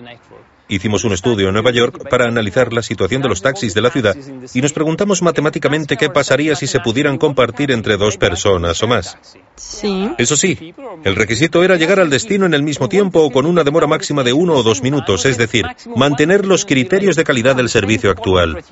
Hicimos 0.68 1.04
un 1.04 1.12
estudio 1.12 1.48
en 1.48 1.54
Nueva 1.54 1.70
York 1.70 2.08
para 2.10 2.26
analizar 2.26 2.72
la 2.72 2.82
situación 2.82 3.22
de 3.22 3.28
los 3.28 3.40
taxis 3.40 3.72
de 3.72 3.80
la 3.80 3.90
ciudad 3.90 4.14
y 4.52 4.60
nos 4.60 4.72
preguntamos 4.72 5.22
matemáticamente 5.22 5.96
qué 5.96 6.10
pasaría 6.10 6.54
si 6.56 6.66
se 6.66 6.80
pudieran 6.80 7.16
compartir 7.16 7.70
entre 7.70 7.96
dos 7.96 8.18
personas 8.18 8.82
o 8.82 8.86
más. 8.86 9.16
Sí. 9.56 10.10
Eso 10.18 10.36
sí, 10.36 10.74
el 11.04 11.16
requisito 11.16 11.64
era 11.64 11.76
llegar 11.76 12.00
al 12.00 12.10
destino 12.10 12.44
en 12.44 12.54
el 12.54 12.62
mismo 12.62 12.88
tiempo 12.88 13.22
o 13.22 13.30
con 13.30 13.46
una 13.46 13.64
demora 13.64 13.86
máxima 13.86 14.22
de 14.22 14.32
uno 14.32 14.54
o 14.54 14.62
dos 14.62 14.82
minutos, 14.82 15.24
es 15.24 15.38
decir, 15.38 15.64
mantener 15.96 16.46
los 16.46 16.64
criterios 16.64 17.16
de 17.16 17.24
calidad 17.24 17.56
del 17.56 17.70
servicio 17.70 18.10
actual. 18.10 18.62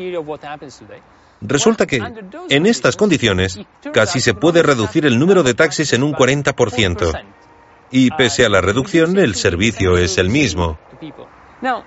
Resulta 1.41 1.87
que, 1.87 2.03
en 2.49 2.67
estas 2.67 2.97
condiciones, 2.97 3.59
casi 3.93 4.21
se 4.21 4.35
puede 4.35 4.63
reducir 4.63 5.07
el 5.07 5.19
número 5.19 5.43
de 5.43 5.55
taxis 5.55 5.93
en 5.93 6.03
un 6.03 6.13
40%. 6.13 7.25
Y 7.91 8.11
pese 8.11 8.45
a 8.45 8.49
la 8.49 8.61
reducción, 8.61 9.19
el 9.19 9.35
servicio 9.35 9.97
es 9.97 10.19
el 10.19 10.29
mismo. 10.29 10.79
Now, 11.67 11.85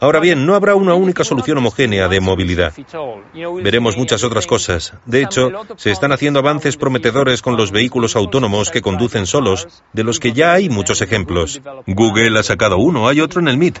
Ahora 0.00 0.20
bien, 0.20 0.46
no 0.46 0.54
habrá 0.54 0.76
una 0.76 0.94
única 0.94 1.24
solución 1.24 1.58
homogénea 1.58 2.06
de 2.06 2.20
movilidad. 2.20 2.72
Veremos 3.62 3.96
muchas 3.96 4.22
otras 4.22 4.46
cosas. 4.46 4.92
De 5.06 5.22
hecho, 5.22 5.50
se 5.76 5.90
están 5.90 6.12
haciendo 6.12 6.38
avances 6.38 6.76
prometedores 6.76 7.42
con 7.42 7.56
los 7.56 7.72
vehículos 7.72 8.14
autónomos 8.14 8.70
que 8.70 8.80
conducen 8.80 9.26
solos, 9.26 9.66
de 9.92 10.04
los 10.04 10.20
que 10.20 10.32
ya 10.32 10.52
hay 10.52 10.68
muchos 10.68 11.02
ejemplos. 11.02 11.60
Google 11.86 12.38
ha 12.38 12.42
sacado 12.44 12.78
uno, 12.78 13.08
hay 13.08 13.20
otro 13.20 13.40
en 13.40 13.48
el 13.48 13.58
MIT. 13.58 13.80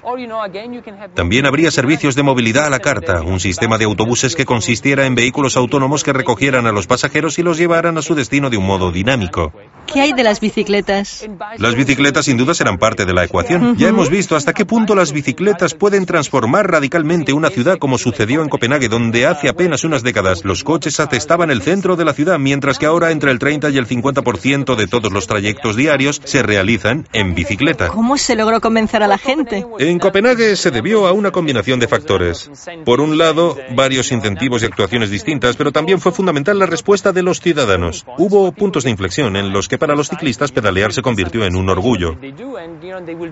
También 1.14 1.46
habría 1.46 1.70
servicios 1.70 2.16
de 2.16 2.24
movilidad 2.24 2.66
a 2.66 2.70
la 2.70 2.80
carta, 2.80 3.22
un 3.22 3.38
sistema 3.38 3.78
de 3.78 3.84
autobuses 3.84 4.34
que 4.34 4.44
consistiera 4.44 5.06
en 5.06 5.14
vehículos 5.14 5.56
autónomos 5.56 6.02
que 6.02 6.12
recogieran 6.12 6.66
a 6.66 6.72
los 6.72 6.88
pasajeros 6.88 7.38
y 7.38 7.42
los 7.42 7.58
llevaran 7.58 7.96
a 7.96 8.02
su 8.02 8.16
destino 8.16 8.50
de 8.50 8.56
un 8.56 8.66
modo 8.66 8.90
dinámico. 8.90 9.52
¿Qué 9.86 10.00
hay 10.00 10.12
de 10.12 10.24
las 10.24 10.40
bicicletas? 10.40 11.26
Las 11.58 11.74
bicicletas 11.74 12.24
sin 12.24 12.36
duda 12.36 12.54
serán 12.54 12.78
parte 12.78 13.06
de 13.06 13.14
la 13.14 13.24
ecuación. 13.24 13.76
Ya 13.76 13.88
hemos 13.88 14.10
visto 14.10 14.36
hasta 14.36 14.52
qué 14.52 14.66
punto 14.66 14.94
las 14.94 15.12
bicicletas 15.12 15.74
pueden 15.74 16.04
transformar 16.08 16.68
radicalmente 16.68 17.32
una 17.32 17.50
ciudad 17.50 17.78
como 17.78 17.98
sucedió 17.98 18.42
en 18.42 18.48
Copenhague, 18.48 18.88
donde 18.88 19.26
hace 19.26 19.48
apenas 19.48 19.84
unas 19.84 20.02
décadas 20.02 20.44
los 20.44 20.64
coches 20.64 20.98
atestaban 20.98 21.52
el 21.52 21.62
centro 21.62 21.94
de 21.94 22.04
la 22.04 22.14
ciudad, 22.14 22.38
mientras 22.38 22.78
que 22.78 22.86
ahora 22.86 23.12
entre 23.12 23.30
el 23.30 23.38
30 23.38 23.70
y 23.70 23.78
el 23.78 23.86
50% 23.86 24.74
de 24.74 24.86
todos 24.88 25.12
los 25.12 25.26
trayectos 25.26 25.76
diarios 25.76 26.20
se 26.24 26.42
realizan 26.42 27.06
en 27.12 27.34
bicicleta. 27.34 27.88
¿Cómo 27.88 28.16
se 28.16 28.34
logró 28.34 28.60
convencer 28.60 29.02
a 29.02 29.06
la 29.06 29.18
gente? 29.18 29.64
En 29.78 29.98
Copenhague 29.98 30.56
se 30.56 30.70
debió 30.70 31.06
a 31.06 31.12
una 31.12 31.30
combinación 31.30 31.78
de 31.78 31.86
factores. 31.86 32.50
Por 32.84 33.00
un 33.00 33.18
lado, 33.18 33.56
varios 33.76 34.10
incentivos 34.10 34.62
y 34.62 34.66
actuaciones 34.66 35.10
distintas, 35.10 35.56
pero 35.56 35.70
también 35.70 36.00
fue 36.00 36.12
fundamental 36.12 36.58
la 36.58 36.66
respuesta 36.66 37.12
de 37.12 37.22
los 37.22 37.40
ciudadanos. 37.40 38.06
Hubo 38.16 38.50
puntos 38.52 38.84
de 38.84 38.90
inflexión 38.90 39.36
en 39.36 39.52
los 39.52 39.68
que 39.68 39.76
para 39.76 39.94
los 39.94 40.08
ciclistas 40.08 40.52
pedalear 40.52 40.92
se 40.92 41.02
convirtió 41.02 41.44
en 41.44 41.54
un 41.54 41.68
orgullo. 41.68 42.16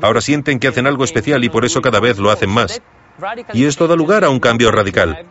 Ahora 0.02 0.20
sienten 0.20 0.58
que 0.58 0.68
hacen 0.68 0.86
algo 0.86 1.04
especial 1.04 1.42
y 1.42 1.48
por 1.48 1.64
eso 1.64 1.80
cada 1.80 2.00
vez 2.00 2.18
lo 2.18 2.30
hacen 2.30 2.50
más. 2.50 2.65
Y 3.52 3.64
esto 3.64 3.86
da 3.86 3.96
lugar 3.96 4.24
a 4.24 4.30
un 4.30 4.40
cambio 4.40 4.70
radical. 4.70 5.24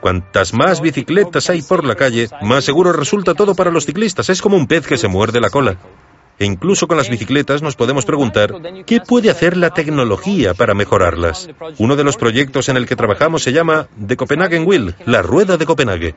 Cuantas 0.00 0.52
más 0.52 0.80
bicicletas 0.80 1.48
hay 1.48 1.62
por 1.62 1.84
la 1.84 1.94
calle, 1.94 2.28
más 2.42 2.64
seguro 2.64 2.92
resulta 2.92 3.34
todo 3.34 3.54
para 3.54 3.70
los 3.70 3.86
ciclistas. 3.86 4.28
Es 4.30 4.42
como 4.42 4.56
un 4.56 4.66
pez 4.66 4.86
que 4.86 4.98
se 4.98 5.06
muerde 5.06 5.40
la 5.40 5.50
cola. 5.50 5.76
E 6.38 6.44
incluso 6.44 6.88
con 6.88 6.96
las 6.96 7.08
bicicletas 7.08 7.62
nos 7.62 7.76
podemos 7.76 8.04
preguntar, 8.04 8.52
¿qué 8.84 9.00
puede 9.00 9.30
hacer 9.30 9.56
la 9.56 9.70
tecnología 9.70 10.54
para 10.54 10.74
mejorarlas? 10.74 11.48
Uno 11.78 11.94
de 11.94 12.02
los 12.02 12.16
proyectos 12.16 12.68
en 12.68 12.76
el 12.76 12.86
que 12.86 12.96
trabajamos 12.96 13.44
se 13.44 13.52
llama 13.52 13.86
The 14.04 14.16
Copenhagen 14.16 14.66
Wheel, 14.66 14.96
la 15.06 15.22
rueda 15.22 15.56
de 15.56 15.66
Copenhague. 15.66 16.14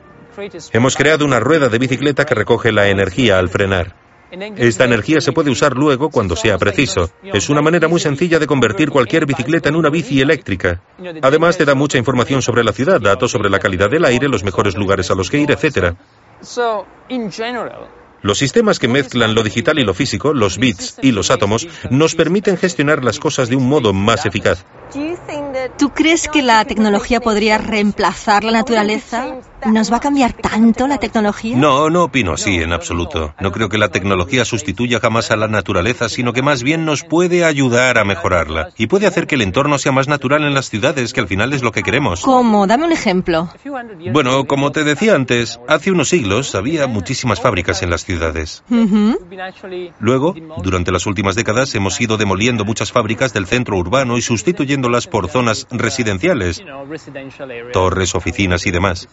Hemos 0.72 0.96
creado 0.96 1.24
una 1.24 1.38
rueda 1.38 1.68
de 1.68 1.78
bicicleta 1.78 2.26
que 2.26 2.34
recoge 2.34 2.72
la 2.72 2.88
energía 2.88 3.38
al 3.38 3.48
frenar. 3.48 4.05
Esta 4.30 4.84
energía 4.84 5.20
se 5.20 5.32
puede 5.32 5.50
usar 5.50 5.76
luego 5.76 6.10
cuando 6.10 6.36
sea 6.36 6.58
preciso. 6.58 7.10
Es 7.22 7.48
una 7.48 7.62
manera 7.62 7.88
muy 7.88 8.00
sencilla 8.00 8.38
de 8.38 8.46
convertir 8.46 8.90
cualquier 8.90 9.26
bicicleta 9.26 9.68
en 9.68 9.76
una 9.76 9.90
bici 9.90 10.20
eléctrica. 10.20 10.82
Además 11.22 11.56
te 11.56 11.64
da 11.64 11.74
mucha 11.74 11.98
información 11.98 12.42
sobre 12.42 12.64
la 12.64 12.72
ciudad, 12.72 13.00
datos 13.00 13.30
sobre 13.30 13.50
la 13.50 13.58
calidad 13.58 13.88
del 13.88 14.04
aire, 14.04 14.28
los 14.28 14.42
mejores 14.42 14.76
lugares 14.76 15.10
a 15.10 15.14
los 15.14 15.30
que 15.30 15.38
ir, 15.38 15.50
etc. 15.50 15.94
Los 18.22 18.38
sistemas 18.38 18.78
que 18.78 18.88
mezclan 18.88 19.34
lo 19.34 19.42
digital 19.42 19.78
y 19.78 19.84
lo 19.84 19.94
físico, 19.94 20.32
los 20.32 20.58
bits 20.58 20.96
y 21.02 21.12
los 21.12 21.30
átomos, 21.30 21.68
nos 21.90 22.14
permiten 22.14 22.56
gestionar 22.56 23.04
las 23.04 23.18
cosas 23.18 23.48
de 23.48 23.56
un 23.56 23.68
modo 23.68 23.92
más 23.92 24.26
eficaz. 24.26 24.64
¿Tú 25.78 25.90
crees 25.90 26.28
que 26.28 26.42
la 26.42 26.64
tecnología 26.64 27.20
podría 27.20 27.58
reemplazar 27.58 28.44
la 28.44 28.52
naturaleza? 28.52 29.36
¿Nos 29.66 29.92
va 29.92 29.96
a 29.96 30.00
cambiar 30.00 30.32
tanto 30.32 30.86
la 30.86 30.98
tecnología? 30.98 31.56
No, 31.56 31.90
no 31.90 32.04
opino 32.04 32.34
así 32.34 32.56
en 32.56 32.72
absoluto. 32.72 33.34
No 33.40 33.50
creo 33.50 33.68
que 33.68 33.78
la 33.78 33.88
tecnología 33.88 34.44
sustituya 34.44 35.00
jamás 35.00 35.30
a 35.30 35.36
la 35.36 35.48
naturaleza, 35.48 36.08
sino 36.08 36.32
que 36.32 36.42
más 36.42 36.62
bien 36.62 36.84
nos 36.84 37.02
puede 37.02 37.44
ayudar 37.44 37.98
a 37.98 38.04
mejorarla. 38.04 38.70
Y 38.76 38.86
puede 38.86 39.06
hacer 39.06 39.26
que 39.26 39.34
el 39.34 39.42
entorno 39.42 39.78
sea 39.78 39.92
más 39.92 40.08
natural 40.08 40.44
en 40.44 40.54
las 40.54 40.70
ciudades, 40.70 41.12
que 41.12 41.20
al 41.20 41.28
final 41.28 41.52
es 41.52 41.62
lo 41.62 41.72
que 41.72 41.82
queremos. 41.82 42.22
¿Cómo? 42.22 42.66
Dame 42.66 42.84
un 42.84 42.92
ejemplo. 42.92 43.48
Bueno, 44.12 44.46
como 44.46 44.70
te 44.70 44.84
decía 44.84 45.14
antes, 45.14 45.58
hace 45.68 45.90
unos 45.90 46.08
siglos 46.08 46.54
había 46.54 46.86
muchísimas 46.86 47.40
fábricas 47.40 47.82
en 47.82 47.90
las 47.90 48.04
ciudades. 48.04 48.62
Luego, 49.98 50.34
durante 50.62 50.92
las 50.92 51.06
últimas 51.06 51.34
décadas, 51.34 51.74
hemos 51.74 52.00
ido 52.00 52.16
demoliendo 52.16 52.64
muchas 52.64 52.92
fábricas 52.92 53.32
del 53.32 53.46
centro 53.46 53.76
urbano 53.76 54.16
y 54.16 54.22
sustituyéndolas 54.22 55.06
por 55.06 55.28
zonas 55.28 55.66
residenciales, 55.70 56.62
torres, 57.72 58.14
oficinas 58.14 58.66
y 58.66 58.70
demás. 58.70 59.08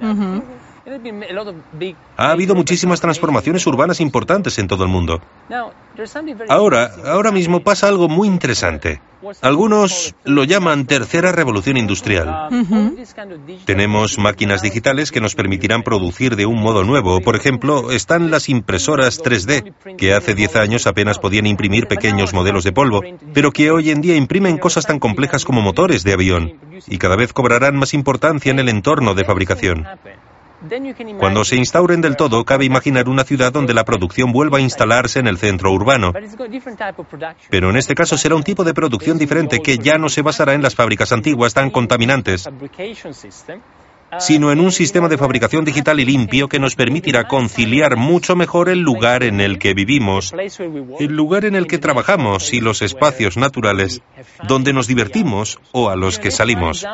mm-hmm. 0.00 0.57
Ha 2.16 2.30
habido 2.30 2.54
muchísimas 2.54 3.00
transformaciones 3.00 3.66
urbanas 3.66 4.00
importantes 4.00 4.58
en 4.58 4.68
todo 4.68 4.84
el 4.84 4.90
mundo. 4.90 5.20
Ahora, 6.48 6.90
ahora 7.06 7.32
mismo 7.32 7.60
pasa 7.60 7.88
algo 7.88 8.08
muy 8.08 8.28
interesante. 8.28 9.00
Algunos 9.42 10.14
lo 10.24 10.44
llaman 10.44 10.86
tercera 10.86 11.32
revolución 11.32 11.76
industrial. 11.76 12.48
Tenemos 13.64 14.18
máquinas 14.18 14.62
digitales 14.62 15.10
que 15.10 15.20
nos 15.20 15.34
permitirán 15.34 15.82
producir 15.82 16.36
de 16.36 16.46
un 16.46 16.60
modo 16.60 16.84
nuevo. 16.84 17.20
Por 17.20 17.34
ejemplo, 17.34 17.90
están 17.90 18.30
las 18.30 18.48
impresoras 18.48 19.20
3D, 19.20 19.96
que 19.96 20.14
hace 20.14 20.34
10 20.34 20.56
años 20.56 20.86
apenas 20.86 21.18
podían 21.18 21.46
imprimir 21.46 21.88
pequeños 21.88 22.32
modelos 22.32 22.62
de 22.62 22.72
polvo, 22.72 23.02
pero 23.34 23.50
que 23.50 23.70
hoy 23.72 23.90
en 23.90 24.00
día 24.00 24.16
imprimen 24.16 24.56
cosas 24.58 24.86
tan 24.86 25.00
complejas 25.00 25.44
como 25.44 25.62
motores 25.62 26.04
de 26.04 26.12
avión, 26.12 26.52
y 26.86 26.98
cada 26.98 27.16
vez 27.16 27.32
cobrarán 27.32 27.76
más 27.76 27.94
importancia 27.94 28.52
en 28.52 28.60
el 28.60 28.68
entorno 28.68 29.14
de 29.14 29.24
fabricación. 29.24 29.86
Cuando 31.18 31.44
se 31.44 31.56
instauren 31.56 32.00
del 32.00 32.16
todo, 32.16 32.44
cabe 32.44 32.64
imaginar 32.64 33.08
una 33.08 33.24
ciudad 33.24 33.52
donde 33.52 33.74
la 33.74 33.84
producción 33.84 34.32
vuelva 34.32 34.58
a 34.58 34.60
instalarse 34.60 35.20
en 35.20 35.28
el 35.28 35.38
centro 35.38 35.70
urbano. 35.72 36.12
Pero 37.50 37.70
en 37.70 37.76
este 37.76 37.94
caso 37.94 38.18
será 38.18 38.34
un 38.34 38.42
tipo 38.42 38.64
de 38.64 38.74
producción 38.74 39.18
diferente 39.18 39.60
que 39.60 39.78
ya 39.78 39.98
no 39.98 40.08
se 40.08 40.22
basará 40.22 40.54
en 40.54 40.62
las 40.62 40.74
fábricas 40.74 41.12
antiguas 41.12 41.54
tan 41.54 41.70
contaminantes, 41.70 42.48
sino 44.18 44.50
en 44.50 44.60
un 44.60 44.72
sistema 44.72 45.08
de 45.08 45.18
fabricación 45.18 45.64
digital 45.64 46.00
y 46.00 46.04
limpio 46.04 46.48
que 46.48 46.58
nos 46.58 46.74
permitirá 46.74 47.28
conciliar 47.28 47.96
mucho 47.96 48.34
mejor 48.34 48.68
el 48.68 48.80
lugar 48.80 49.22
en 49.22 49.40
el 49.40 49.58
que 49.58 49.74
vivimos, 49.74 50.34
el 50.98 51.12
lugar 51.14 51.44
en 51.44 51.54
el 51.54 51.66
que 51.66 51.78
trabajamos 51.78 52.52
y 52.52 52.60
los 52.60 52.82
espacios 52.82 53.36
naturales 53.36 54.02
donde 54.48 54.72
nos 54.72 54.86
divertimos 54.86 55.60
o 55.72 55.90
a 55.90 55.96
los 55.96 56.18
que 56.18 56.30
salimos. 56.30 56.84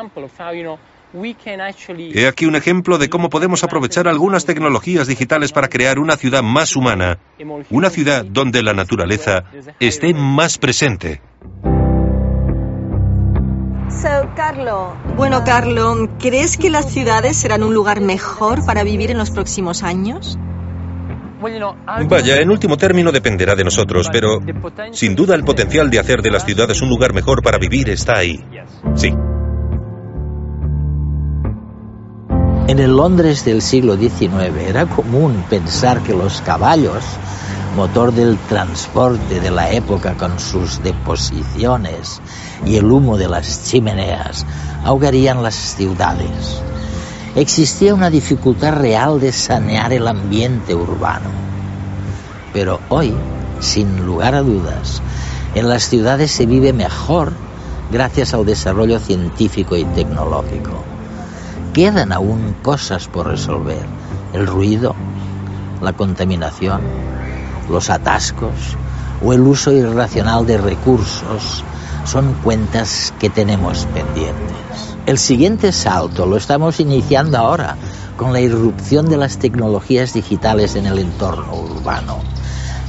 He 2.13 2.27
aquí 2.27 2.45
un 2.45 2.55
ejemplo 2.55 2.97
de 2.97 3.09
cómo 3.09 3.29
podemos 3.29 3.63
aprovechar 3.63 4.07
algunas 4.07 4.45
tecnologías 4.45 5.07
digitales 5.07 5.51
para 5.51 5.69
crear 5.69 5.99
una 5.99 6.17
ciudad 6.17 6.43
más 6.43 6.75
humana, 6.75 7.19
una 7.69 7.89
ciudad 7.89 8.25
donde 8.25 8.61
la 8.61 8.73
naturaleza 8.73 9.45
esté 9.79 10.13
más 10.13 10.57
presente. 10.57 11.21
Bueno, 15.15 15.43
Carlo, 15.45 16.09
¿crees 16.19 16.57
que 16.57 16.69
las 16.69 16.91
ciudades 16.91 17.37
serán 17.37 17.63
un 17.63 17.73
lugar 17.73 18.01
mejor 18.01 18.65
para 18.65 18.83
vivir 18.83 19.11
en 19.11 19.17
los 19.17 19.31
próximos 19.31 19.83
años? 19.83 20.37
Vaya, 22.09 22.37
en 22.41 22.49
último 22.49 22.77
término 22.77 23.11
dependerá 23.11 23.55
de 23.55 23.63
nosotros, 23.63 24.09
pero 24.11 24.39
sin 24.91 25.15
duda 25.15 25.35
el 25.35 25.43
potencial 25.43 25.89
de 25.89 25.99
hacer 25.99 26.21
de 26.21 26.31
las 26.31 26.45
ciudades 26.45 26.81
un 26.81 26.89
lugar 26.89 27.13
mejor 27.13 27.41
para 27.41 27.57
vivir 27.57 27.89
está 27.89 28.17
ahí. 28.17 28.43
Sí. 28.95 29.13
En 32.67 32.79
el 32.79 32.97
Londres 32.97 33.45
del 33.45 33.61
siglo 33.61 33.95
XIX 33.95 34.57
era 34.57 34.87
común 34.87 35.45
pensar 35.51 36.01
que 36.01 36.15
los 36.15 36.41
caballos, 36.41 37.03
motor 37.75 38.11
del 38.11 38.39
transporte 38.49 39.39
de 39.39 39.51
la 39.51 39.69
época 39.69 40.15
con 40.15 40.39
sus 40.39 40.81
deposiciones 40.81 42.21
y 42.65 42.77
el 42.77 42.85
humo 42.85 43.19
de 43.19 43.27
las 43.27 43.65
chimeneas, 43.65 44.47
ahogarían 44.83 45.43
las 45.43 45.53
ciudades. 45.53 46.59
Existía 47.35 47.93
una 47.93 48.09
dificultad 48.09 48.73
real 48.73 49.19
de 49.19 49.31
sanear 49.31 49.93
el 49.93 50.07
ambiente 50.07 50.73
urbano. 50.73 51.29
Pero 52.51 52.79
hoy, 52.89 53.13
sin 53.59 54.07
lugar 54.07 54.33
a 54.33 54.41
dudas, 54.41 55.03
en 55.53 55.69
las 55.69 55.83
ciudades 55.83 56.31
se 56.31 56.47
vive 56.47 56.73
mejor 56.73 57.31
gracias 57.91 58.33
al 58.33 58.43
desarrollo 58.43 58.97
científico 58.97 59.75
y 59.75 59.85
tecnológico 59.85 60.94
quedan 61.75 62.13
aún 62.13 62.55
cosas 62.61 63.09
por 63.09 63.27
resolver. 63.27 63.85
El 64.31 64.47
ruido, 64.47 64.95
la 65.81 65.91
contaminación, 65.91 66.79
los 67.69 67.89
atascos 67.89 68.77
o 69.21 69.33
el 69.33 69.41
uso 69.41 69.73
irracional 69.73 70.45
de 70.45 70.57
recursos 70.57 71.65
son 72.05 72.33
cuentas 72.35 73.13
que 73.19 73.29
tenemos 73.29 73.87
pendientes. 73.93 74.55
El 75.05 75.17
siguiente 75.17 75.73
salto 75.73 76.25
lo 76.25 76.37
estamos 76.37 76.79
iniciando 76.79 77.37
ahora 77.37 77.75
con 78.15 78.31
la 78.31 78.39
irrupción 78.39 79.09
de 79.09 79.17
las 79.17 79.37
tecnologías 79.37 80.13
digitales 80.13 80.77
en 80.77 80.85
el 80.85 80.97
entorno 80.97 81.55
urbano. 81.55 82.19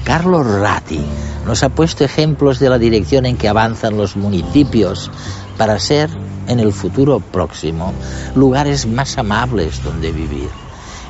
Carlos 0.05 0.46
Ratti 0.46 1.05
nos 1.44 1.64
ha 1.64 1.70
puesto 1.70 2.05
ejemplos 2.05 2.61
de 2.61 2.70
la 2.70 2.79
dirección 2.79 3.27
en 3.27 3.37
que 3.37 3.49
avanzan 3.49 3.96
los 3.96 4.14
municipios 4.14 5.11
para 5.59 5.81
ser 5.81 6.09
en 6.48 6.61
el 6.61 6.72
futuro 6.72 7.20
próximo 7.20 7.92
lugares 8.35 8.87
más 8.87 9.18
amables 9.18 9.82
donde 9.82 10.12
vivir. 10.12 10.48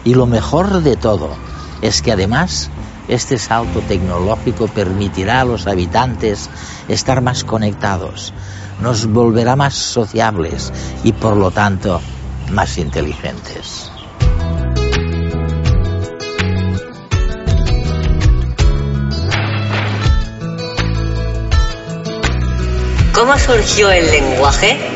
Y 0.04 0.14
lo 0.14 0.26
mejor 0.26 0.82
de 0.82 0.96
todo 0.96 1.30
es 1.82 2.02
que 2.02 2.12
además 2.12 2.70
este 3.08 3.38
salto 3.38 3.80
tecnológico 3.80 4.66
permitirá 4.68 5.40
a 5.40 5.44
los 5.44 5.66
habitantes 5.66 6.50
estar 6.88 7.20
más 7.20 7.44
conectados, 7.44 8.32
nos 8.80 9.06
volverá 9.06 9.56
más 9.56 9.74
sociables 9.74 10.72
y 11.04 11.12
por 11.12 11.36
lo 11.36 11.50
tanto 11.50 12.00
más 12.50 12.78
inteligentes. 12.78 13.90
¿Cómo 23.14 23.38
surgió 23.38 23.90
el 23.90 24.10
lenguaje? 24.10 24.95